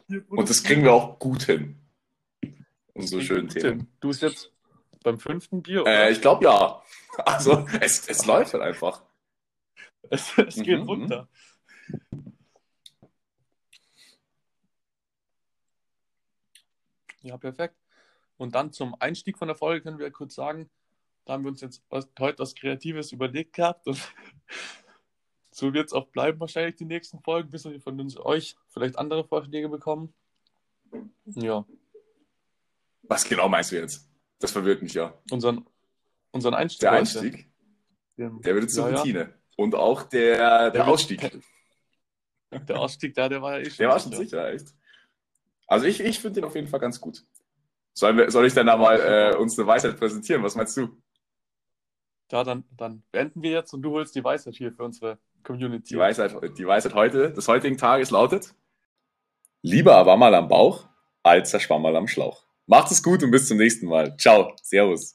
Voll. 0.07 0.23
Und 0.29 0.49
das 0.49 0.63
kriegen 0.63 0.83
wir 0.83 0.93
auch 0.93 1.19
gut 1.19 1.43
hin. 1.43 1.77
Und 2.93 3.07
so 3.07 3.19
schön 3.21 3.49
Themen. 3.49 3.87
Du 3.99 4.09
bist 4.09 4.21
jetzt 4.21 4.51
beim 5.03 5.19
fünften 5.19 5.61
Bier? 5.61 5.83
Äh, 5.85 6.11
ich 6.11 6.21
glaube 6.21 6.45
ja. 6.45 6.81
Also, 7.17 7.65
es, 7.79 8.09
es 8.09 8.25
läuft 8.25 8.53
halt 8.53 8.63
einfach. 8.63 9.01
Es, 10.09 10.37
es 10.37 10.55
geht 10.55 10.81
mhm, 10.81 10.89
runter. 10.89 11.29
Ja, 17.21 17.37
perfekt. 17.37 17.75
Und 18.37 18.53
dann 18.53 18.73
zum 18.73 18.95
Einstieg 18.99 19.37
von 19.37 19.47
der 19.47 19.55
Folge 19.55 19.81
können 19.81 19.97
wir 19.97 20.11
kurz 20.11 20.35
sagen, 20.35 20.69
da 21.23 21.33
haben 21.33 21.43
wir 21.43 21.49
uns 21.49 21.61
jetzt 21.61 21.83
heute 22.19 22.39
was 22.39 22.53
Kreatives 22.53 23.11
überlegt 23.11 23.53
gehabt 23.53 23.87
und 23.87 23.99
so 25.55 25.73
wird 25.73 25.87
es 25.87 25.93
auch 25.93 26.07
bleiben 26.07 26.37
wahrscheinlich 26.41 26.75
die 26.75 26.83
nächsten 26.83 27.21
Folgen, 27.21 27.49
bis 27.49 27.63
wir 27.63 27.79
von 27.79 27.97
uns, 27.99 28.17
euch 28.17 28.57
vielleicht 28.67 28.99
andere 28.99 29.23
Vorschläge 29.25 29.69
bekommen. 29.69 30.13
Ja. 31.27 31.65
Was 33.03 33.23
genau 33.23 33.47
meinst 33.47 33.71
du 33.71 33.77
jetzt? 33.77 34.09
Das 34.39 34.51
verwirrt 34.51 34.81
mich 34.81 34.93
ja. 34.93 35.17
Unseren, 35.31 35.65
unseren 36.31 36.55
Einstieg. 36.55 36.81
Der 36.81 36.91
Einstieg? 36.91 37.49
Der 38.17 38.43
wird 38.43 38.63
jetzt 38.63 38.75
zur 38.75 38.89
ja, 38.89 38.97
Routine. 38.97 39.19
Ja. 39.19 39.29
Und 39.55 39.75
auch 39.75 40.03
der, 40.03 40.37
der, 40.37 40.71
der 40.71 40.87
Ausstieg. 40.89 41.21
Wird, 41.21 41.41
der 42.69 42.77
Ausstieg, 42.77 43.13
da, 43.13 43.29
der 43.29 43.41
war 43.41 43.57
ja 43.57 43.59
eh 43.59 43.69
schon. 43.69 43.77
Der 43.77 43.89
war 43.89 43.99
schon 43.99 44.11
sicher, 44.11 44.51
echt. 44.51 44.75
Also 45.67 45.85
ich, 45.85 46.01
ich 46.01 46.19
finde 46.19 46.41
den 46.41 46.43
auf 46.43 46.55
jeden 46.55 46.67
Fall 46.67 46.81
ganz 46.81 46.99
gut. 46.99 47.25
Soll, 47.93 48.17
wir, 48.17 48.29
soll 48.29 48.45
ich 48.45 48.53
dann 48.53 48.67
da 48.67 48.75
mal 48.75 48.99
äh, 48.99 49.37
uns 49.37 49.57
eine 49.57 49.65
Weisheit 49.65 49.97
präsentieren? 49.97 50.43
Was 50.43 50.55
meinst 50.55 50.75
du? 50.75 51.01
Ja, 52.29 52.43
dann, 52.43 52.65
dann 52.75 53.03
beenden 53.13 53.41
wir 53.41 53.51
jetzt 53.51 53.73
und 53.73 53.81
du 53.83 53.91
holst 53.91 54.15
die 54.15 54.23
Weisheit 54.23 54.55
hier 54.55 54.73
für 54.73 54.83
unsere 54.83 55.17
Community. 55.45 55.93
Die 55.93 55.97
Weisheit, 55.97 56.35
die 56.57 56.67
Weisheit 56.67 56.93
heute, 56.93 57.31
des 57.31 57.47
heutigen 57.47 57.77
Tages 57.77 58.11
lautet: 58.11 58.53
Lieber 59.61 60.05
war 60.05 60.17
mal 60.17 60.35
am 60.35 60.47
Bauch 60.47 60.87
als 61.23 61.51
der 61.51 61.59
Schwammerl 61.59 61.95
am 61.95 62.07
Schlauch. 62.07 62.43
Macht 62.67 62.91
es 62.91 63.01
gut 63.01 63.23
und 63.23 63.31
bis 63.31 63.47
zum 63.47 63.57
nächsten 63.57 63.87
Mal. 63.87 64.15
Ciao. 64.17 64.53
Servus. 64.61 65.14